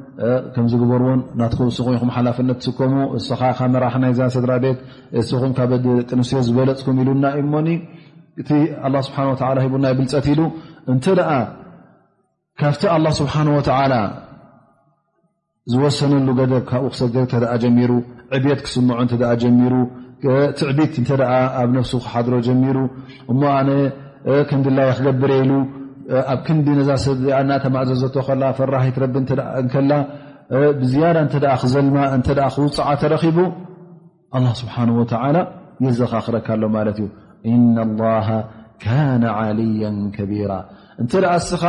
[0.53, 3.21] ከምዝግበርእን ናትም ስኮይኩም ሓላፍነት ስከሙ እ
[3.57, 4.79] ካ መራሒ ናይ ዛና ስድራ ቤት
[5.19, 7.69] እስኹም ካብቅንስዮ ዝበለፅኩም ኢሉና እእሞኒ
[8.41, 8.49] እቲ
[9.07, 9.19] ስብሓ
[9.65, 10.41] ሂቡ ናይ ብልፀት ኢሉ
[10.93, 11.05] እንተ
[12.61, 13.35] ካብቲ ኣ ስብሓ
[15.71, 17.01] ዝወሰነሉ ገደ ካብኡ ክሰ
[17.31, 17.91] ተ ጀሚሩ
[18.35, 19.73] ዕብት ክስምዖ ጀሚሩ
[20.59, 21.03] ትዕቢት እ
[21.59, 22.77] ኣብ ነፍሱ ክሓድሮ ጀሚሩ
[23.31, 23.69] እሞ ኣነ
[24.49, 25.51] ክንድላየ ክገብረኢሉ
[26.33, 29.15] ኣብ ክንዲ ነዛ ሰብዚኣ እናተማእዘዘቶ ላ ፈራሒት ረቢ
[29.73, 29.91] ከላ
[30.79, 33.37] ብዝያዳ እተ ክዘልማ እተ ክውፅዓ ተረኺቡ
[34.37, 35.05] ኣ ስብሓን ወ
[35.85, 37.07] የዘኻ ክረካ ሎ ማለት እዩ
[37.51, 37.99] እና
[38.83, 40.51] ካነ ዓልያ ከቢራ
[41.01, 41.63] እንተ ደኣ እስኻ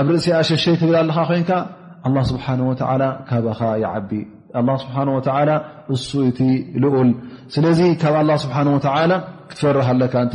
[0.00, 1.50] ኣብ ርእሲኣ ሸሸይ ትብል ኣለካ ኮይንካ
[2.30, 2.72] ስብሓ ወ
[3.28, 4.10] ካበኻ ይዓቢ
[4.82, 4.96] ስብሓ
[5.94, 6.40] እሱ እቲ
[6.84, 7.10] ልኡል
[7.54, 8.58] ስለዚ ካብ ስብሓ
[9.50, 10.34] ክትፈርሃለካ እተ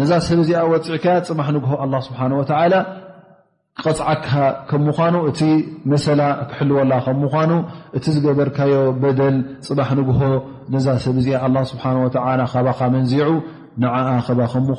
[0.00, 1.72] ነዛ ሰብ ዚኣ ወፂዕካ ፅባሕ ንግሆ
[2.08, 2.20] ስብሓ
[3.84, 4.28] ቅፅዓካ
[4.70, 5.40] ከምኳኑ እቲ
[5.92, 7.52] መሰላ ክሕልወላ ከምኑ
[7.96, 8.72] እቲ ዝገበርካዮ
[9.02, 9.36] በደል
[9.68, 10.18] ፅባሕ ንግሆ
[10.74, 11.26] ነዛ ሰብዚ
[12.54, 13.30] ካካ መንዚዑ
[13.84, 14.18] ንዓኸ
[14.54, 14.70] ከምኑ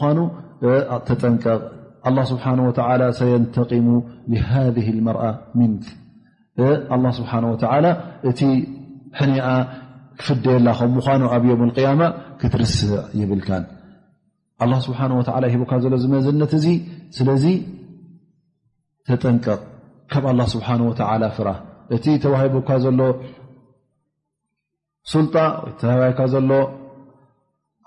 [1.09, 2.33] ተጠንቀቕ ስ
[3.19, 3.87] ሰንተሙ
[4.49, 4.69] ሃ
[5.07, 5.17] መር
[5.59, 5.71] ምን
[6.59, 7.31] ኣه ስብሓ
[7.63, 7.85] ወላ
[8.29, 8.39] እቲ
[9.19, 9.45] ሕኒኣ
[10.19, 12.01] ክፍደየላ ከም ምኳኑ ኣብ ዮም ያማ
[12.39, 13.63] ክትርስዕ ይብልካን
[14.61, 15.21] ኣ ስብሓ ወ
[15.61, 16.65] ሂካ ዘሎ መዝነት እዚ
[17.17, 17.45] ስለዚ
[19.07, 19.59] ተጠንቀቕ
[20.11, 20.91] ካብ ስብሓ ወ
[21.37, 21.47] ፍራ
[21.95, 23.01] እቲ ተባሂካ ዘሎ
[25.11, 25.35] ሱልጣ
[25.81, 26.51] ተባይካ ዘሎ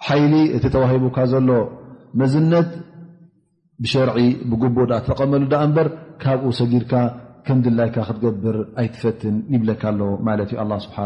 [0.06, 1.48] ሓይሊ እቲ ተባሂቡካ ዘሎ
[2.20, 2.68] መዝነት
[3.82, 4.18] ብሸርዒ
[4.50, 5.86] ብጉቡ ተተቀመሉ ዳ እበር
[6.22, 6.92] ካብኡ ሰጊድካ
[7.46, 10.96] ከም ድላይካ ክትገብር ኣይትፈትን ይብለካኣሎ ማለት ዩ ኣ ስብሓ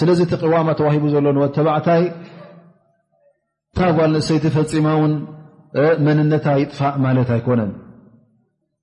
[0.00, 2.02] ስለዚ እቲ ቅዋማ ተዋሂቡ ዘሎዎ ተባዕታይ
[3.78, 5.14] ታጓል ንእሰይቲ ፈፂማ ውን
[6.06, 7.70] መንነታ ይጥፋእ ማለት ኣይኮነን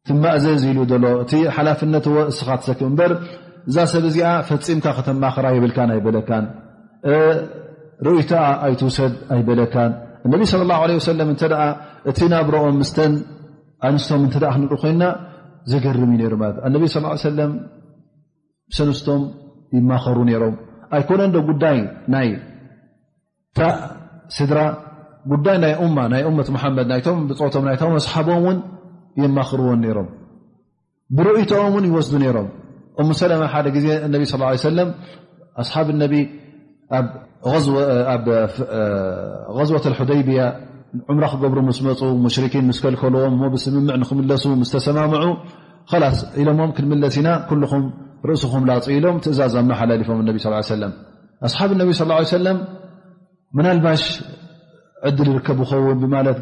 [0.10, 3.12] ትማእዘ ዝኢሉ ሎ እቲ ሓላፍነት ዎ እስኻ ትሰክም እምበር
[3.70, 6.46] እዛ ሰብ እዚኣ ፈፂምካ ክተማክራ የብልካን ኣይበለካን
[8.08, 8.34] ርእይታ
[8.68, 9.92] ኣይትውሰድ ኣይበለካን
[10.28, 10.64] እነቢ ስለ
[11.12, 11.44] ሰለም እተ
[12.10, 13.14] እቲ ናብሮኦም ምስተን
[13.88, 15.02] ኣንስቶም እተ ክንኢ ኮይና
[15.72, 17.52] صى ه
[18.78, 19.22] ሰንስቶም
[20.32, 20.58] ይሩ ም
[21.02, 21.78] ይኮነ ጉዳይ
[22.26, 22.28] ይ
[24.36, 24.58] ስድራ
[25.46, 25.66] ዳ ይ ና
[26.90, 27.00] ድ
[27.56, 28.48] ቶም ሓቦም
[29.90, 32.12] የርዎን ም ብርቶኦም ይስ
[33.08, 33.34] ም ሰ ደ
[33.86, 33.88] ዜ
[34.34, 34.46] صلى
[35.66, 36.28] ه ي
[39.78, 40.42] ة حይያ
[41.12, 42.00] ዑምራ ክገብሩ ምስ መፁ
[42.36, 45.24] ሽርኪን ስ ከልከልዎም ሞ ብስምምዕ ንክምለሱ ስተሰማምዑ
[46.20, 47.28] ስ ኢሎሞም ክንምለስ ኢና
[47.82, 47.84] ም
[48.30, 50.20] ርእስኩም ላፅ ኢሎም ትእዛዝ ሓላፎም
[50.70, 50.94] ስ ለም
[51.48, 51.90] ኣሓብ ነቢ
[52.36, 52.58] ሰለም
[53.66, 54.02] ናልባሽ
[55.10, 56.40] ዕድል ርከብ ዝኸውን ማት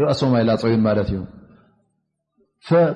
[0.00, 1.20] ረእሶም ኣይላፀዩ ማት እዩ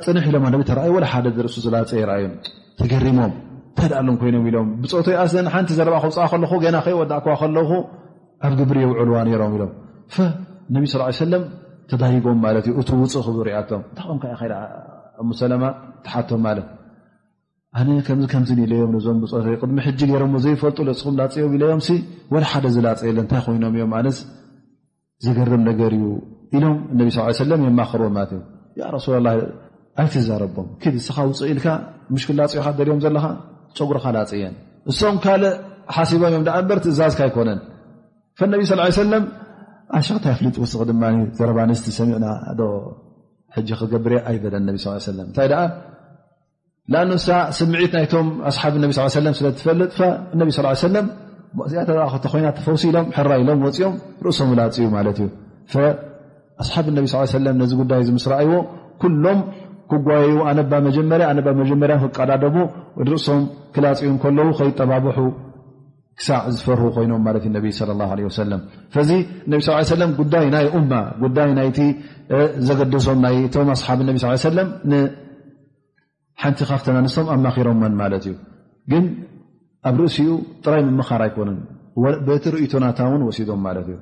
[0.05, 0.45] ፅንሕ ኢሎም
[0.91, 2.33] ዩ ሓደ ርእሱ ዝላፅ ይዩ
[2.81, 3.33] ተገሪሞም
[3.79, 5.25] ታድኣሎም ኮይኖም ኢሎም ብፆተይ ኣ
[5.55, 6.17] ሓንቲ ዘረ ክፅ
[6.63, 7.57] ለ ናከይወእ ከ ከለ
[8.47, 9.73] ኣብ ግብሪ ውዕልዋ ይሮም ኢሎም
[10.75, 11.45] ነቢ ስ ሰለም
[11.91, 14.25] ተዳይጎም ማለት ዩእቲ ውፅእ ክብሪኣቶም ታ ምከ
[15.41, 15.65] ሰለማ
[16.05, 16.69] ትሓቶም ማለት
[17.79, 17.89] ኣነ
[18.33, 21.81] ከምኒለዮም ዞም ብቅድሚ ሕጂ ገሮሞ ዘይፈልጡ ኹም ላፅዮ ኢለዮም
[22.53, 24.17] ሓደ ዝላፀየለ እንታይ ኮይኖም እዮም ት
[25.25, 26.07] ዘገርም ነገር እዩ
[26.59, 27.09] ኢሎም ነ
[27.51, 28.31] ለ ማ ክርዎት
[29.07, 29.19] ሱ
[30.01, 31.67] ኣይትዛረቦም ክስኻ ውፅእ ኢልካ
[32.15, 33.25] ምሽክ ላፅኢካ ደርዮም ዘለካ
[33.79, 34.55] ፀጉርካ ላፅየን
[34.91, 35.51] እስም ካልእ
[35.97, 37.59] ሓሲቦም እዮም ዳ ንበር ትእዛዝካ ይኮነን
[38.53, 38.61] ነቢ
[39.13, 39.25] ለም
[39.99, 41.03] ኣሸክንታይ ኣፍሊጡ ውስ ድማ
[41.39, 42.27] ዘረባ ኣንስቲ ሰሚዑና
[42.59, 42.63] ዶ
[43.55, 45.49] ሕጂ ክገብርየ ኣይበለ ነቢ ስ ሰለ እንታይ
[46.93, 47.27] ንኣንእሳ
[47.59, 48.91] ስምዒት ናይቶም ኣስሓብ ነቢ
[49.27, 49.97] ለም ስለትፈልጥ
[50.35, 51.07] እነቢ ስ ሰለም
[51.67, 53.95] እዚኣተእተኮይና ተፈውሲ ኢሎም ሕራ ኢሎም ወፅኦም
[54.27, 55.29] ርእሶም ላፅኡ ማለት እዩ
[56.65, 58.55] ኣስሓብ ነቢ ስ ለም ነዚ ጉዳይ ዝምስረኣይዎ
[59.05, 59.41] ኩሎም
[59.91, 62.57] ክጓየ ኣነባ መጀመርያ ኣነ መጀመርያ ክቀዳደቡ
[63.09, 63.41] ርእሶም
[63.75, 65.17] ክላፅኡ ከለዉ ከይጠባበሑ
[66.21, 68.61] ክሳዕ ዝፈር ኮይኖም ማለት እዩ ነ ለ ሰለም
[68.95, 69.11] ፈዚ
[69.53, 70.99] ነ ስ ሰለም ጉዳይ ናይ ማ
[71.37, 71.79] ዳይ ናይቲ
[72.69, 74.15] ዘገድሶም ናይእቶም ኣስሓብ እ
[74.45, 78.35] ስ ለም ንሓንቲ ካፍተናንስም ኣማኪሮን ማለት እዩ
[78.93, 79.05] ግን
[79.91, 80.31] ኣብ ርእሲኡ
[80.65, 81.59] ጥራይ መምኻር ኣይኮነን
[82.27, 83.99] በቲ ርእቶናታ ውን ወሲዶም ማለት እዩ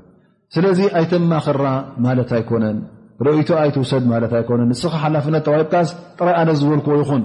[0.55, 1.65] ስለዚ ኣይተማኽራ
[2.07, 2.79] ማለት ኣይኮነን
[3.27, 5.75] ርእቶ ኣይትውሰድ ማለት ኣኮነን ንስከ ሓላፍነት ዋሂካ
[6.19, 7.23] ጥራይ ኣነ ዝበልክዎ ይኹን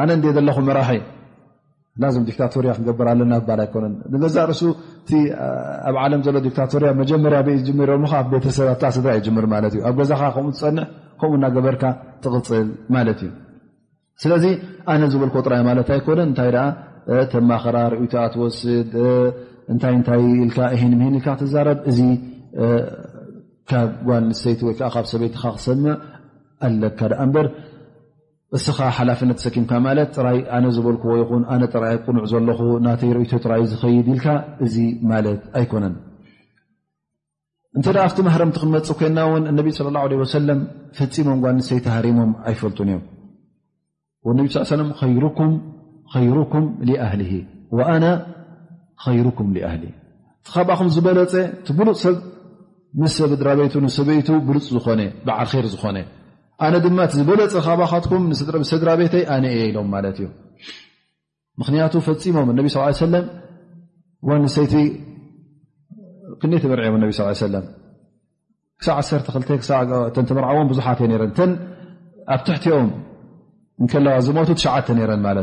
[0.00, 1.00] ኣነ እን ዘለኹም መራሒ
[2.02, 4.62] ላዚም ዲክታቶርያ ክንገብር ኣለና ኣ ባል ኣይኮነን ንገዛ ርእሱ
[5.02, 5.10] እቲ
[5.88, 10.20] ኣብ ዓለም ዘሎ ዲታቶርያ መጀመርያ ብ ዝጀመርሞካ ቤተሰብ ኣታ ስድራ ይጅምር ማለት እዩ ኣብ ገዛኻ
[10.36, 10.86] ከምኡ ትፀንሕ
[11.20, 11.82] ከምኡ እናገበርካ
[12.24, 13.30] ትቕፅል ማለት እዩ
[14.24, 14.44] ስለዚ
[14.92, 16.50] ኣነ ዝበልኮ ጥራይ ማለት ኣይኮነን እንታይ
[17.34, 18.90] ተማኸራ ርኢታኣ ትወስድ
[19.74, 21.98] እንታይ እንታይ ኢልካ እሄንሂን ኢልካ ክትዛረብ እዚ
[23.70, 25.94] ካብ ጓል ንስተይቲ ወይከዓ ካብ ሰበይቲ ካ ክሰምዕ
[26.66, 27.46] ኣለካ ደኣ እምበር
[28.56, 33.62] እስኻ ሓላፍነት ሰኪምካ ማለት ጥራይ ኣነ ዝበልክዎ ይኹን ኣነ ጥራይ ቁኑዕ ዘለኹ ናተ ርእቶ ራዩ
[33.70, 34.26] ዝኸይድ ኢልካ
[34.64, 34.74] እዚ
[35.10, 35.94] ማለት ኣይኮነን
[37.76, 40.60] እንተ ኣብቲ ማህረምቲ ክንመፅእ ኮና ውን እነቢ ስለ ወሰለም
[41.00, 43.02] ፈፂሞም ጓ ዘይተሃሪሞም ኣይፈልጡን እዮም
[44.28, 44.38] ወነ
[44.70, 45.52] ስ ም ይሩኩም
[47.08, 47.42] ኣህሊ
[47.94, 48.04] ኣና
[49.18, 49.84] ይሩኩም ኣህሊ
[50.46, 51.34] ቲካብኹም ዝበለፀ
[51.66, 52.16] ቲ ብሉፅ ሰብ
[53.02, 55.96] ንሰብ ድራ ቤቱ ንሰበይቱ ብሉፅ ዝኾነ ብዓልር ዝኾነ
[56.72, 57.54] ነ ድማ ዝበለፅ
[57.90, 57.94] ካ
[58.70, 59.08] ስድራ ቤይ
[59.76, 59.88] ሎም
[61.66, 62.50] ክቱ ፈፂሞም
[64.64, 64.74] ይቲ
[66.42, 66.50] ክ
[66.80, 66.96] ርም
[70.60, 71.18] ርዎ ዙ ብ
[72.48, 72.90] ትሕኦም
[74.08, 74.78] ዋ ዝ ሰይ
[75.26, 75.40] መር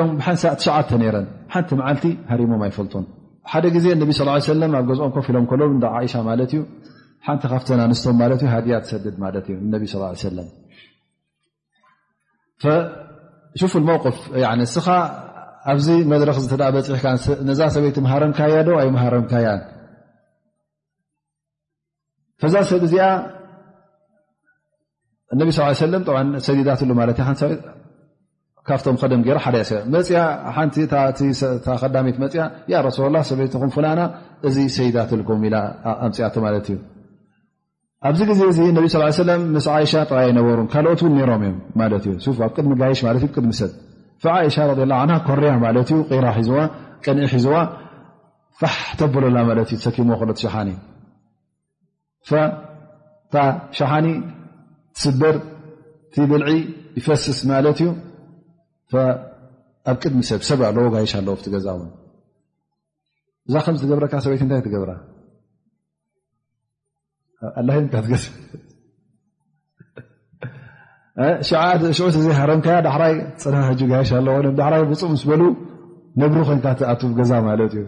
[2.49, 2.85] ሞም ይፈል
[3.51, 4.29] ሓደ ዜ ነቢ ለ
[4.79, 5.63] ኣብ ገዝኦም ኮፍ ኢሎም ሎ
[6.07, 6.61] እሻ ማት ዩ
[7.27, 8.17] ሓንቲ ካፍ ኣንስቶም
[8.53, 10.47] ሃያ ሰድ እ
[13.71, 13.71] ፍ
[14.73, 14.87] ስ
[15.71, 16.37] ኣብዚ መድረክ
[16.89, 19.47] ፅሕነዛ ሰበይቲ ሃረምካያ ዶ ይ ረምካያ
[22.53, 22.93] ዛ ሰብ እዚ
[25.39, 26.81] ነ ዲዳት
[28.69, 28.95] ካብም
[29.25, 29.27] ደ
[33.29, 33.31] ሰ
[34.55, 34.95] ዚ ሰይጎ
[35.27, 35.29] ፅ
[36.05, 36.17] ኣዚ
[38.57, 38.59] ዜ
[40.59, 40.99] ሩ ካት
[42.67, 43.01] ሚ ሽ
[45.91, 46.59] ه ኮያ ሒዋ
[47.05, 47.55] ቀዒ ሒዋ
[48.99, 49.13] ተብ
[49.97, 50.21] ኪሞዎ
[52.33, 52.35] ኒ
[54.05, 54.07] ኒ
[55.03, 55.35] ስበር
[56.29, 56.43] ብል
[56.99, 57.39] ይፈስስ
[57.83, 57.85] ዩ
[59.89, 61.27] ኣብ ቅድሚ ሰብ ሰብ ኣለ ጋይሽ ኣለ
[61.65, 61.71] ዛ
[63.47, 64.91] ብዛ ከገብረካ ሰበይቲ ታይ ትገብራ
[71.97, 72.67] ሽዑ ዘሃረምከ
[73.03, 73.15] ራይ
[73.93, 74.83] ጋይ ኣ
[75.29, 75.41] በ
[76.21, 76.59] ነብሪ ኮይ
[76.91, 77.85] ኣ ዛ ማት እዩ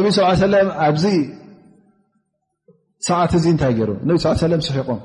[0.00, 0.06] ነብ
[0.54, 1.04] ለ ኣብዚ
[3.08, 4.16] ሰዓት እ እታይ ሩ ለ
[4.68, 5.00] ስሒቆም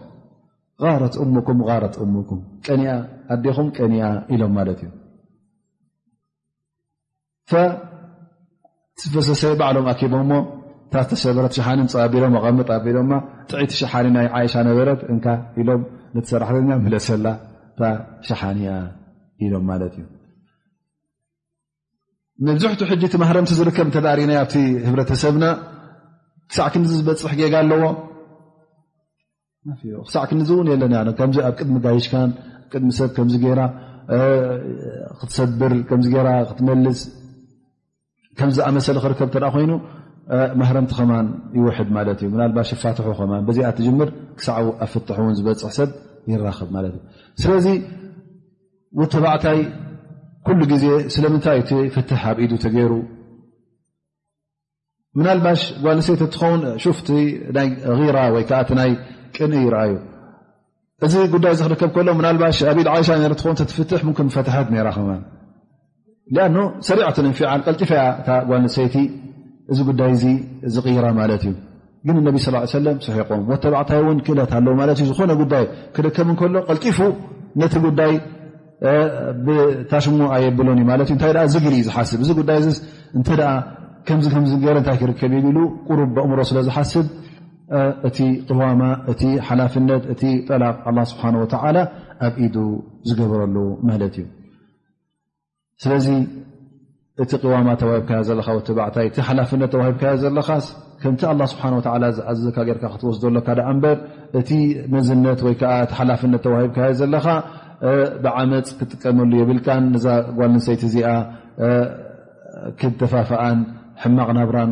[1.01, 1.59] ረት እሙኩም
[1.93, 2.69] ት እሙኩም ቀ
[3.33, 3.93] ኣዲኹም ቀኒ
[4.35, 4.57] ኢሎም
[7.49, 7.53] ት
[9.07, 10.33] እዩ ፈሰሰይ ባዕሎም ኣኪቦ ሞ
[10.91, 12.61] ታ ዝተሰበረት ሻሓኒ ፀባቢሎ ኣቐሚሎ
[13.49, 15.81] ጥቲ ሻሓኒ ናይ ይሻ ነበረት እ ሎም
[16.31, 17.25] ሰራሕተኛ ለሰላ
[18.29, 18.59] ሸሓኒ
[19.45, 20.03] ኢሎም ት እዩ
[22.47, 24.53] መብዝሕትኡ ሕ ቲ ማህረምቲ ዝርከብ ተዳሪእና ኣብ
[24.87, 25.45] ህብረተሰብና
[26.55, 27.83] ሳዕ ክ ም ዝበፅሕ ጌጋ ኣለዎ
[30.07, 31.07] ክሳ ክንዝእውን ለና ኣብ
[31.59, 32.13] ቅድሚ ጋይሽካ
[35.37, 35.49] ሰብ
[38.39, 39.29] ከዝመሰ ክርከብ
[39.63, 39.71] ይኑ
[40.61, 40.91] ማረቲ
[42.19, 42.31] ከ ይድ
[42.83, 43.05] ፋትሑ
[43.37, 43.39] ኣ
[44.37, 45.07] ክሳዕ ኣፍት
[45.39, 45.79] ዝበፅ ሰ
[46.33, 46.45] ይራ
[47.41, 47.65] ስለዚ
[49.15, 49.59] ተባዕታይ
[50.47, 50.83] ኩሉ ዜ
[51.15, 51.59] ስለምታይ
[51.95, 52.91] ፍት ኣብኢ ተገይሩ
[55.25, 55.45] ናባ
[55.83, 56.61] ጓሴይ ትኸውን
[59.83, 59.93] አዩ
[61.05, 63.07] እዚ ጉዳይ ክርከብ ሎ ናባ ኣብል ይሻ
[63.39, 63.93] ፍት ፈትት
[66.43, 66.49] ኣ
[66.87, 67.07] ሰሪት
[67.81, 68.05] ጢፈ ያ
[68.49, 68.95] ጓሰይቲ
[69.71, 70.11] እዚ ጉዳይ
[70.75, 71.05] ዝይራ
[71.43, 72.37] ት እዩ ግ
[73.05, 74.51] ስቆም ተባዕታይ ክእለት
[75.19, 75.53] ዝነ ጉዳ
[75.95, 76.99] ክርከብ ሎ ጢፉ
[77.61, 78.13] ነቲ ጉዳይ
[79.91, 80.05] ታሽ
[80.35, 80.79] ኣየብሎን
[81.23, 81.99] ታ ዝግ ዝስ
[83.19, 83.51] ዚ ዳ
[84.09, 85.59] ታ ክርከብ ሩ
[86.25, 87.05] እምሮ ስለዝሓስብ
[88.07, 88.17] እቲ
[88.49, 91.23] ቅዋማ እቲ ሓላፍነት እቲ ጠላቅ ኣ ስብሓ
[91.63, 91.77] ወላ
[92.25, 92.55] ኣብ ኢዱ
[93.09, 93.55] ዝገብረሉ
[93.89, 94.25] ማለት እዩ
[95.83, 96.07] ስለዚ
[97.23, 100.65] እቲ ዋማ ተዋሂብካ ዘለካ ትባዕታይ እቲ ሓላፍነት ተዋሂብካዮ ዘለካስ
[101.01, 101.63] ከምቲ ኣ ስብሓ
[102.17, 103.97] ዝኣዝዝካ ጌርካ ክትወስደሎ ካ በር
[104.39, 104.49] እቲ
[104.93, 107.27] መዝነት ወይዓ ሓላፍነት ተዋሂብካየ ዘለካ
[108.25, 111.09] ብዓመፅ ክጥቀመሉ የብልን ዛ ጓልንሰይቲ እዚኣ
[112.79, 113.59] ክተፋፍኣን
[114.03, 114.71] ሕማቅ ናብራን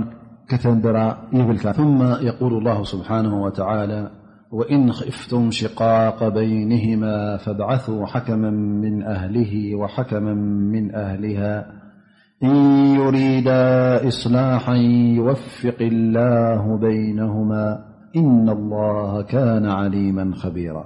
[0.61, 4.09] ثم يقول الله سبحانه وتعالى
[7.89, 10.33] عثكمامنأله وحكما
[10.73, 11.71] من أهلها
[12.43, 12.55] إن
[12.95, 14.73] يريدا إصلاحا
[15.17, 17.85] يوفق الله بينهما
[18.15, 20.83] إن الله كان عليما خبيراوإن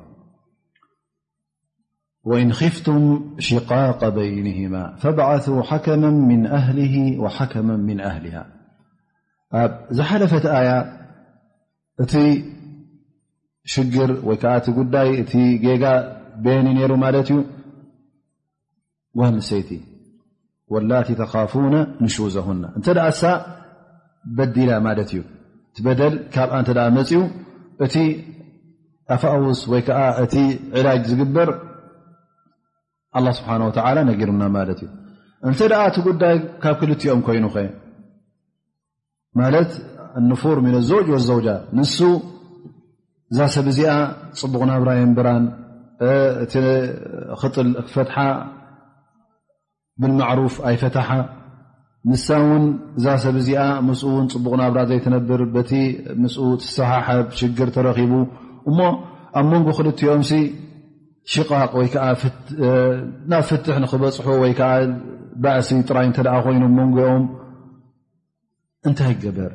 [2.51, 8.56] خفتم شقاق بينهما فابعثوا حكما من أهله وحكما من أهلها
[9.55, 10.71] ኣብ ዝሓለፈት ኣያ
[12.03, 12.13] እቲ
[13.73, 15.33] ሽግር ወይከዓ እቲ ጉዳይ እቲ
[15.65, 15.83] ጌጋ
[16.43, 17.37] ቤኒ ነሩ ማለት እዩ
[19.19, 19.69] ጓ ንሰይቲ
[20.73, 23.33] ወላቲ ተኻፉነ ንሽው ዘሁና እንተ ኣ ሳ
[24.37, 25.21] በዲላ ማለት እዩ
[25.71, 27.21] እቲ በደል ካብ እተ መፅኡ
[27.85, 27.95] እቲ
[29.15, 30.33] ኣፋውስ ወይ ዓ እቲ
[30.77, 31.49] ዕላጅ ዝግበር
[33.17, 33.49] ኣ ስብሓ
[34.11, 34.89] ነጊሩና ማለት እዩ
[35.47, 37.57] እንተ ደ እቲ ጉዳይ ካብ ክልትኦም ኮይኑ ኸ
[39.41, 39.71] ማለት
[40.27, 40.89] ንር ኣዘ
[41.37, 41.83] ውጃ ን
[43.31, 43.91] እዛ ሰብ እዚኣ
[44.39, 45.47] ፅቡቕና ብራ ብራንእ
[47.41, 48.09] ክጥል ክፈት
[50.01, 51.09] ብማሩፍ ኣይፈትሓ
[52.11, 52.63] ንሳ ን
[52.97, 53.49] እዛ ሰብእዚ
[54.35, 55.41] ፅቡቕ ና ብራ ዘይነብር
[56.75, 57.07] ሰሓሓ
[57.39, 58.13] ሽግር ተረኪቡ
[58.69, 58.79] እሞ
[59.39, 60.21] ኣብ መንጎ ክልኦም
[61.33, 61.71] ሽቃቅ
[63.31, 64.55] ናብ ፍት ንክበፅሑ ይ
[65.43, 67.23] ባእሲ ጥራይ እተ ኮይኑም መንጎኦም
[68.89, 69.51] እንታይ ገበር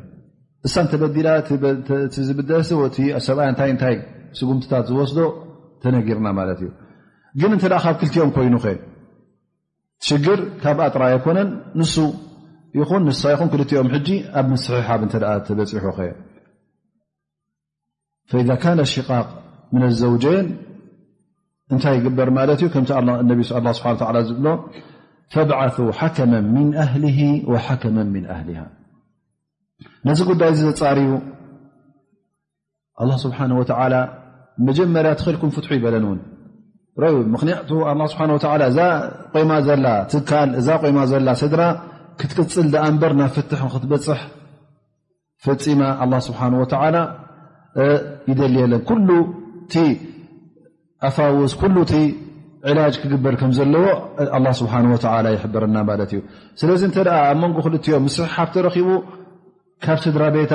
[0.66, 1.28] እሳ ተበዲላ
[2.28, 2.42] ዝ ብ
[3.80, 3.92] ታይ
[4.38, 5.18] ስጉምቲታት ዝወስዶ
[5.82, 6.62] ተነጊርና ማት እዩ
[7.40, 8.66] ግን እተ ካብ ክልኦም ኮይኑ ኸ
[10.06, 11.48] ሽግር ካብ ኣጥራ ኣይኮነን
[11.80, 11.86] ን
[12.78, 13.88] ይኹን ንሳ ይኹን ክልኦም
[14.40, 15.86] ኣብ ስሓብ ተበፂሑ
[18.30, 18.50] ኸ إذ
[18.94, 19.26] ሽቃቅ
[19.78, 20.46] ن ዘوጀን
[21.72, 22.84] እንታይ ገበር ማ እ ከም
[24.08, 24.46] ሓ ዝብሎ
[25.34, 27.04] فዓث ሓከመ من ኣህሊ
[27.52, 28.48] وሓከመ ن ኣሊ
[30.08, 31.12] ነዚ ጉዳይ ዚ ዘፃሪኡ
[33.24, 33.38] ስብሓ
[34.66, 37.70] መጀመርያ ትክእልኩም ፍትሑ ይበለን እውን ምክንያቱ
[38.76, 38.80] ዛ
[39.34, 40.30] ቆማ ዘላ ትካ
[40.60, 41.62] እዛ ቆይማ ዘላ ስድራ
[42.20, 44.20] ክትክፅል ኣንበር ናብ ፍት ክትበፅሕ
[45.44, 46.40] ፍፂማ ስብሓ
[48.30, 48.84] ይደልየለን
[51.06, 51.52] ኣፋውስ
[52.00, 52.02] እ
[52.78, 53.86] ላጅ ክግበር ከም ዘለዎ
[54.60, 54.74] ስብሓ
[55.36, 56.20] ይበረና ማለት እዩ
[56.60, 58.88] ስለዚ እተ ኣብ መንጎ ክልዮ ስ ካብተረኪቡ
[59.84, 60.54] ካብ ስድራ ቤታ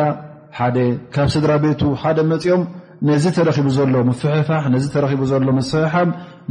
[0.57, 0.78] ሓደ
[1.15, 2.61] ካብ ስድራ ቤቱ ሓደ መፂኦም
[3.07, 5.95] ነዚ ተረኪቡ ዘሎ ምፍሕፋሕ ነዚ ተረቡ ዘሎ ምስሕሓ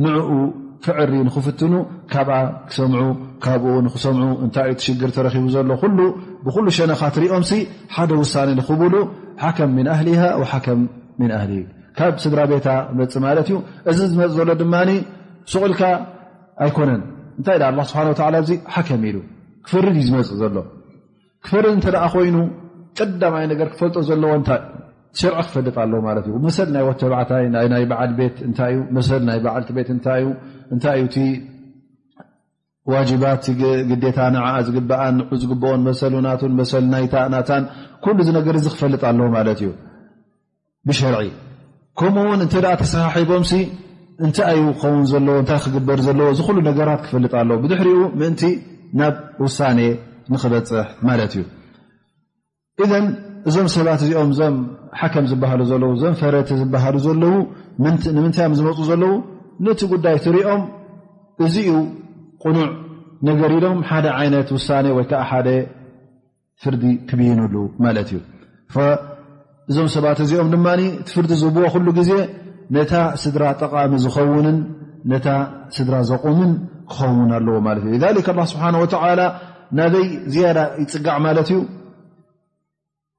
[0.05, 0.29] ንዕኡ
[0.85, 1.72] ፍዕሪ ንኽፍትኑ
[2.12, 2.35] ካብኣ
[2.70, 3.03] ክሰምዑ
[3.45, 6.01] ካብኡ ንክሰምዑ እንታይእዩ ትሽግር ተረኪቡ ዘሎ ሉ
[6.47, 7.53] ብኩሉ ሸነካ ትሪኦምሲ
[7.95, 8.95] ሓደ ውሳነ ንኽብሉ
[9.45, 10.20] ሓከም ምን ኣህሊሃ
[10.53, 10.83] ሓከም
[11.27, 11.53] ን ኣሊ
[11.99, 12.68] ካብ ስድራ ቤታ
[12.99, 13.57] መፅ ማለት እዩ
[13.91, 14.74] እዚ ዝመፅእ ዘሎ ድማ
[15.53, 15.83] ስቕልካ
[16.66, 17.03] ኣይኮነን
[17.39, 19.16] እንታይ ዳ ኣ ስብሓ ወላ እዚ ሓከም ኢሉ
[19.66, 20.57] ክፍርድ እዩ ዝመፅእ ዘሎ
[21.47, 22.37] ክፈርድ እንተ ደ ኮይኑ
[22.99, 24.61] ቀዳማይ ነገር ክፈልጦ ዘለዎ እንታይ
[25.20, 27.44] ሸርዒ ክፈልጥ ኣለ ማለት እዩ መሰል ናይ ወት ተብዕታይ
[27.74, 30.28] ናይ በዓል ቤት እታእዩ መሰ ናይ በዓልቲ ቤት እታይ እዩ
[30.74, 31.16] እንታይ እዩ እቲ
[32.92, 33.44] ዋጅባት
[33.90, 37.64] ግዴታ ንዓዓ ዝግበኣን ዝግብኦን መሰል ናቱን መሰል ናይታናታን
[38.05, 39.70] ኩሉ ዚ ነገር እዚ ክፈልጥ ኣለዎ ማለት እዩ
[40.88, 41.20] ብሸርዒ
[42.01, 43.53] ከምኡ እውን እንተኣ ተሰሒቦምሲ
[44.24, 48.44] እንታይ እዩ ክኸውን ዘለዎ እታይ ክግበር ዘለዎ ዝኩሉ ነገራት ክፈልጥ ኣለዎ ብድሕሪኡ ምእንቲ
[49.01, 49.16] ናብ
[49.47, 49.80] ውሳኔ
[50.32, 51.42] ንክበፅሕ ማለት እዩ
[52.85, 53.05] እዘን
[53.49, 54.57] እዞም ሰባት እዚኦም እዞም
[55.01, 57.35] ሓከም ዝበሃሉ ዘለው እዞም ፈረቲ ዝበሃሉ ዘለው
[57.85, 59.12] ንምንታይ ኦም ዝመፁ ዘለው
[59.66, 60.62] ነቲ ጉዳይ ትሪኦም
[61.45, 61.68] እዚዩ
[62.43, 62.68] ቁኑዕ
[63.29, 65.49] ነገር ኢሎም ሓደ ዓይነት ውሳ ወይ ከዓ ሓደ
[66.64, 67.55] ፍርዲ ክብኑሉ
[67.85, 68.18] ማለት እዩ
[69.70, 70.66] እዞም ሰባት እዚኦም ድማ
[71.01, 72.12] እቲ ፍርዲ ዝብዎ ኩሉ ግዜ
[72.77, 74.59] ነታ ስድራ ጠቃሚ ዝኸውንን
[75.11, 75.27] ነታ
[75.77, 76.53] ስድራ ዘቑምን
[76.93, 79.20] ክኸውን ኣለዎ ማለት እዩ ሊከ ላ ስብሓን ወተዓላ
[79.81, 81.59] ናዘይ ዝያዳ ይፅጋዕ ማለት እዩ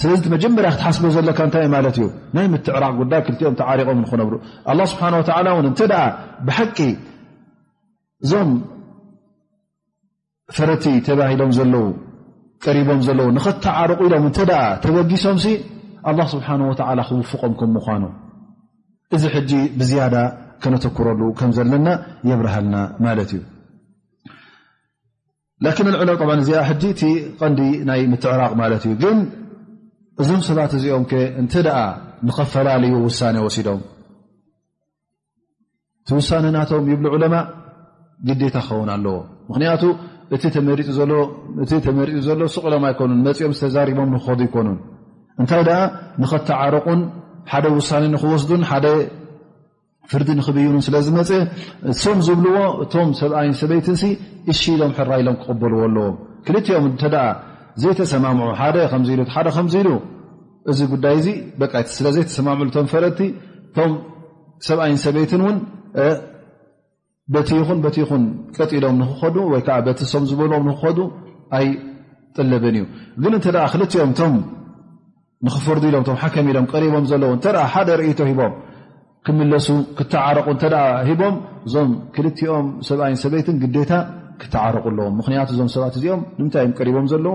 [0.00, 4.32] ስለዚ ቲ መጀመርያ ክትሓስቦ ዘለካ እታይ ማት እዩ ናይ ምትዕራቅ ጉዳ ክልኦም ተዓሪቆም ክነብ
[4.90, 4.92] ስ
[6.46, 6.78] ብሓቂ
[8.24, 8.50] እዞም
[10.56, 11.86] ፈረቲ ተባሂሎም ዘለው
[12.66, 14.14] ቀሪቦም ዘለው ንኽተዓርቁ ኢሎ
[14.84, 15.38] ተበጊሶም
[16.34, 16.50] ስሓ
[17.08, 18.04] ክውፍቆም ምኳኑ
[19.18, 19.26] እዚ
[19.80, 20.04] ብዝያ
[20.62, 21.88] ክነተክረሉ ከም ዘለና
[22.28, 22.76] የብርሃልና
[23.30, 23.42] ት እዩ
[26.10, 26.50] ሎ እዚ
[27.58, 27.82] ዲ
[28.14, 28.42] ምትዕራ
[30.22, 31.78] እዞም ሰባት እዚኦም ከ እንተ ደኣ
[32.26, 33.80] ንከፈላለዩ ውሳነ ወሲዶም
[36.04, 37.34] እቲ ውሳነ ናቶም ይብሉ ዑለማ
[38.28, 39.16] ግዴታ ክኸውን ኣለዎ
[39.48, 39.82] ምክንያቱ
[40.42, 40.88] ቲ ተመሪፂ
[42.26, 44.78] ዘሎ ስቕ ኢሎም ኣይኮኑን መፂኦም ዝተዛሪቦም ንክኸዱ ይኮኑን
[45.40, 45.80] እንታይ ደኣ
[46.22, 47.00] ንኸተዓረቁን
[47.52, 48.86] ሓደ ውሳነ ንኽወስዱን ሓደ
[50.10, 51.30] ፍርዲ ንኽብዩኑን ስለ ዝመፀ
[51.92, 53.96] እሶም ዝብልዎ እቶም ሰብኣይን ሰበይትን
[54.54, 56.92] እሺ ኢሎም ሕራኢሎም ክቕበልዎ ኣለዎም ክልኦም እ
[57.82, 58.60] ዘይተሰማምዑ ሓ
[59.08, 59.22] ሉደ
[59.56, 59.90] ከኢሉ
[60.70, 61.28] እዚ ጉዳይ እዚ
[61.60, 61.66] በ
[61.96, 63.20] ስለዘይተሰማምዑሉ ቶም ፈረድቲ
[63.68, 63.92] እቶም
[64.68, 65.56] ሰብኣይን ሰበይትን ውን
[67.78, 67.80] ንን
[68.56, 69.62] ቀጢሎም ንክዱ ወይ
[70.00, 70.98] ቲ ም ዝበልዎም ንክዱ
[71.58, 71.66] ኣይ
[72.36, 72.84] ጠለብን እዩ
[73.24, 74.34] ግን እተ ክልኦም ቶም
[75.46, 78.54] ንክፈርዲ ሎም ሓከሚሎም ቀሪቦም ለዎ ተ ሓደ ርእቶ ሂቦም
[79.26, 79.66] ክምለሱ
[79.98, 80.64] ክተዓረቁ ተ
[81.08, 83.92] ሂቦም እዞም ክልኦም ሰብኣይን ሰበይትን ግታ
[84.42, 87.34] ክተዓረቁ ኣለዎም ምክያቱ እዞም ሰባት እዚኦም ንምንታይ እዮ ቀሪቦም ዘለዎ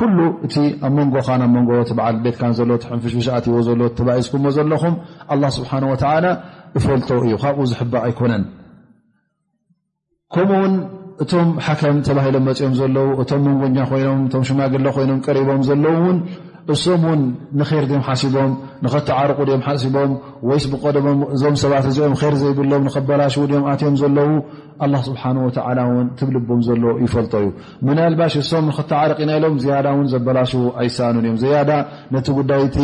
[0.00, 0.54] ኩሉ እቲ
[0.86, 1.68] ኣብ መንጎ ብ መንጎ
[1.98, 4.94] በዓል ቤትካ ዘለ ንፍሽሽ ኣትዎ ዘለ ተባኢዝኩዎ ዘለኹም
[5.58, 5.94] ስብሓ ወ
[6.78, 8.44] እፈልጦ እዩ ካብኡ ዝሕባቕ ኣይኮነን
[10.34, 10.72] ከምኡ ውን
[11.22, 16.18] እቶም ሓከም ተባሂሎም መፅኦም ዘለው እቶም መንጎኛ ኮይኖም እ ሽማግሎ ኮይኖም ቀሪቦም ዘለው እውን
[16.72, 17.20] እሶም ውን
[17.60, 18.52] ንይር ድኦም ሓሲቦም
[18.84, 20.12] ንከተዓርቁ ድም ሓሲቦም
[20.48, 24.30] ወይስ ብቆደቦም እዞም ሰባት እዚኦም ይር ዘይብሎም ንከበላሽ ም ኣትዮም ዘለው
[25.08, 27.50] ስብሓ ወላ ን ትብልቦም ዘሎ ይፈልጦ እዩ
[27.86, 30.52] ምና ልባሽ እሶም ክተዓርቂ ኢና ኢሎም ዝያዳ እውን ዘበላሽ
[30.82, 31.70] ኣይሰኑን እዮም ዝያዳ
[32.16, 32.78] ነቲ ጉዳይቲ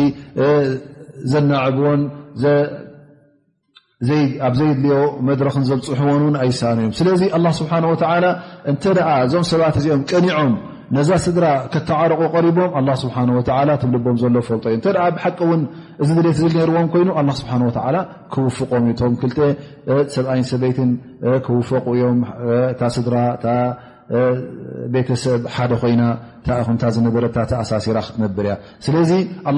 [1.31, 2.01] ዘናዕብዎን
[4.47, 4.93] ኣብ ዘይድልዮ
[5.29, 8.25] መድረክን ዘብፅሑዎንውን ኣይሰኑ እዮም ስለዚ ኣ ስብሓ ወላ
[8.73, 10.53] እንተ ደ እዞም ሰባት እዚኦም ቀኒዖም
[10.95, 12.71] ነዛ ስድራ ከተዓረቑ ሪቦም
[13.01, 13.09] ስ
[13.83, 15.61] ትልቦም ዘሎ ፈልጦ እዩ ተ ብሓቂ ን
[16.03, 17.53] እዚ ድሌት ነርዎም ይኑ ኣ ስብሓ
[18.33, 19.13] ክውፍቆም ቶም
[20.15, 20.79] ሰብኣይን ሰበይት
[21.45, 22.19] ክውፈቁ እዮም
[22.95, 23.15] ስድራ
[24.93, 26.01] ቤተሰብ ሓደ ኮይና
[26.47, 29.53] ኣ ክር ሰ ሰ ሽማግ ሎይ ሶም ብ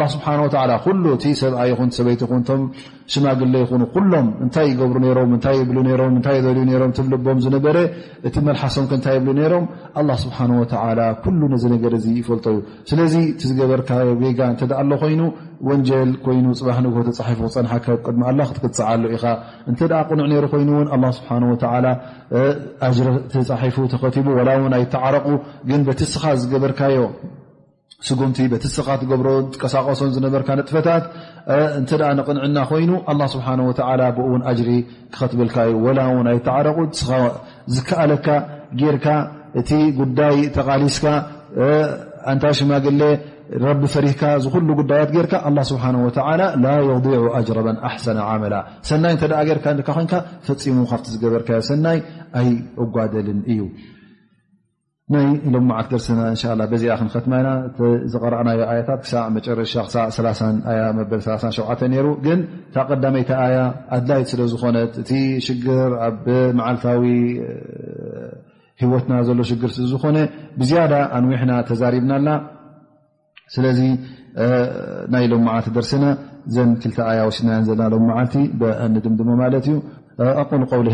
[12.03, 12.37] ዩዝ ፅ
[26.72, 26.72] ክሚ
[28.07, 29.27] ስጉምቲ በቲ ስኻ ገብሮ
[29.63, 31.03] ቀሳቀሶን ዝነበርካ ጥፈታት
[31.57, 31.59] እ
[32.19, 32.91] ንቕንዕና ኮይኑ
[33.33, 33.47] ስብሓ
[34.17, 34.69] ብውን ኣጅሪ
[35.13, 36.77] ክኸትብልካ እዩ ወላው ናይ ተዓረቁ
[37.75, 38.27] ዝከኣለካ
[38.95, 39.07] ርካ
[39.61, 39.69] እቲ
[39.99, 41.05] ጉዳይ ተቃሊስካ
[42.35, 42.85] ንታይ ሽማግ
[43.63, 45.33] ረቢ ፈሪህካ ዝሉ ጉዳያት ርካ
[45.71, 45.85] ስብሓ
[46.65, 47.07] ላ የض
[47.39, 48.05] ኣጅረበ ኣሰ
[48.43, 48.53] መላ
[48.91, 49.15] ሰናይ
[49.61, 49.81] ር ይን
[50.47, 51.99] ፈፂሙ ካብ ዝገበርካዮሰናይ
[52.39, 52.49] ኣይ
[52.85, 53.61] እጓደልን እዩ
[55.13, 56.19] ይ ሎ መዓል ደርና
[56.81, 57.25] ዚ ክከት
[58.11, 60.45] ዝረና ያታ ሳዕሻ
[61.11, 61.57] በሸ
[62.25, 62.35] ግ
[62.85, 63.59] ቀዳይተ ያ
[63.95, 65.57] ኣድላይ ስለዝኾነ እ ሽ
[66.07, 66.23] ኣብ
[66.67, 67.03] ዓልታዊ
[68.83, 69.59] ሂወትና ዘሎ ሽ
[69.91, 70.05] ዝኮ
[70.61, 70.79] ብዝያ
[71.17, 72.39] ኣንዊሕና ተዛሪብና ላ
[73.55, 73.65] ስለ
[75.13, 76.05] ናይ ሎ መዓልቲ ደርስና
[76.55, 78.35] ዘ ክተ ኣያ ሲድና ዘለና ሎ ልቲ
[78.95, 79.77] ድድ ት እዩ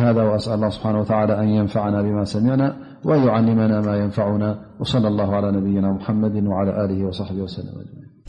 [0.04, 2.64] ኣ ው ስ ንና ብ ሰሚዐና
[3.06, 8.09] وأن يعلمنا ما ينفعنا وصلى الله على نبينا محمد وعلى آله وصحبه وسلم أجم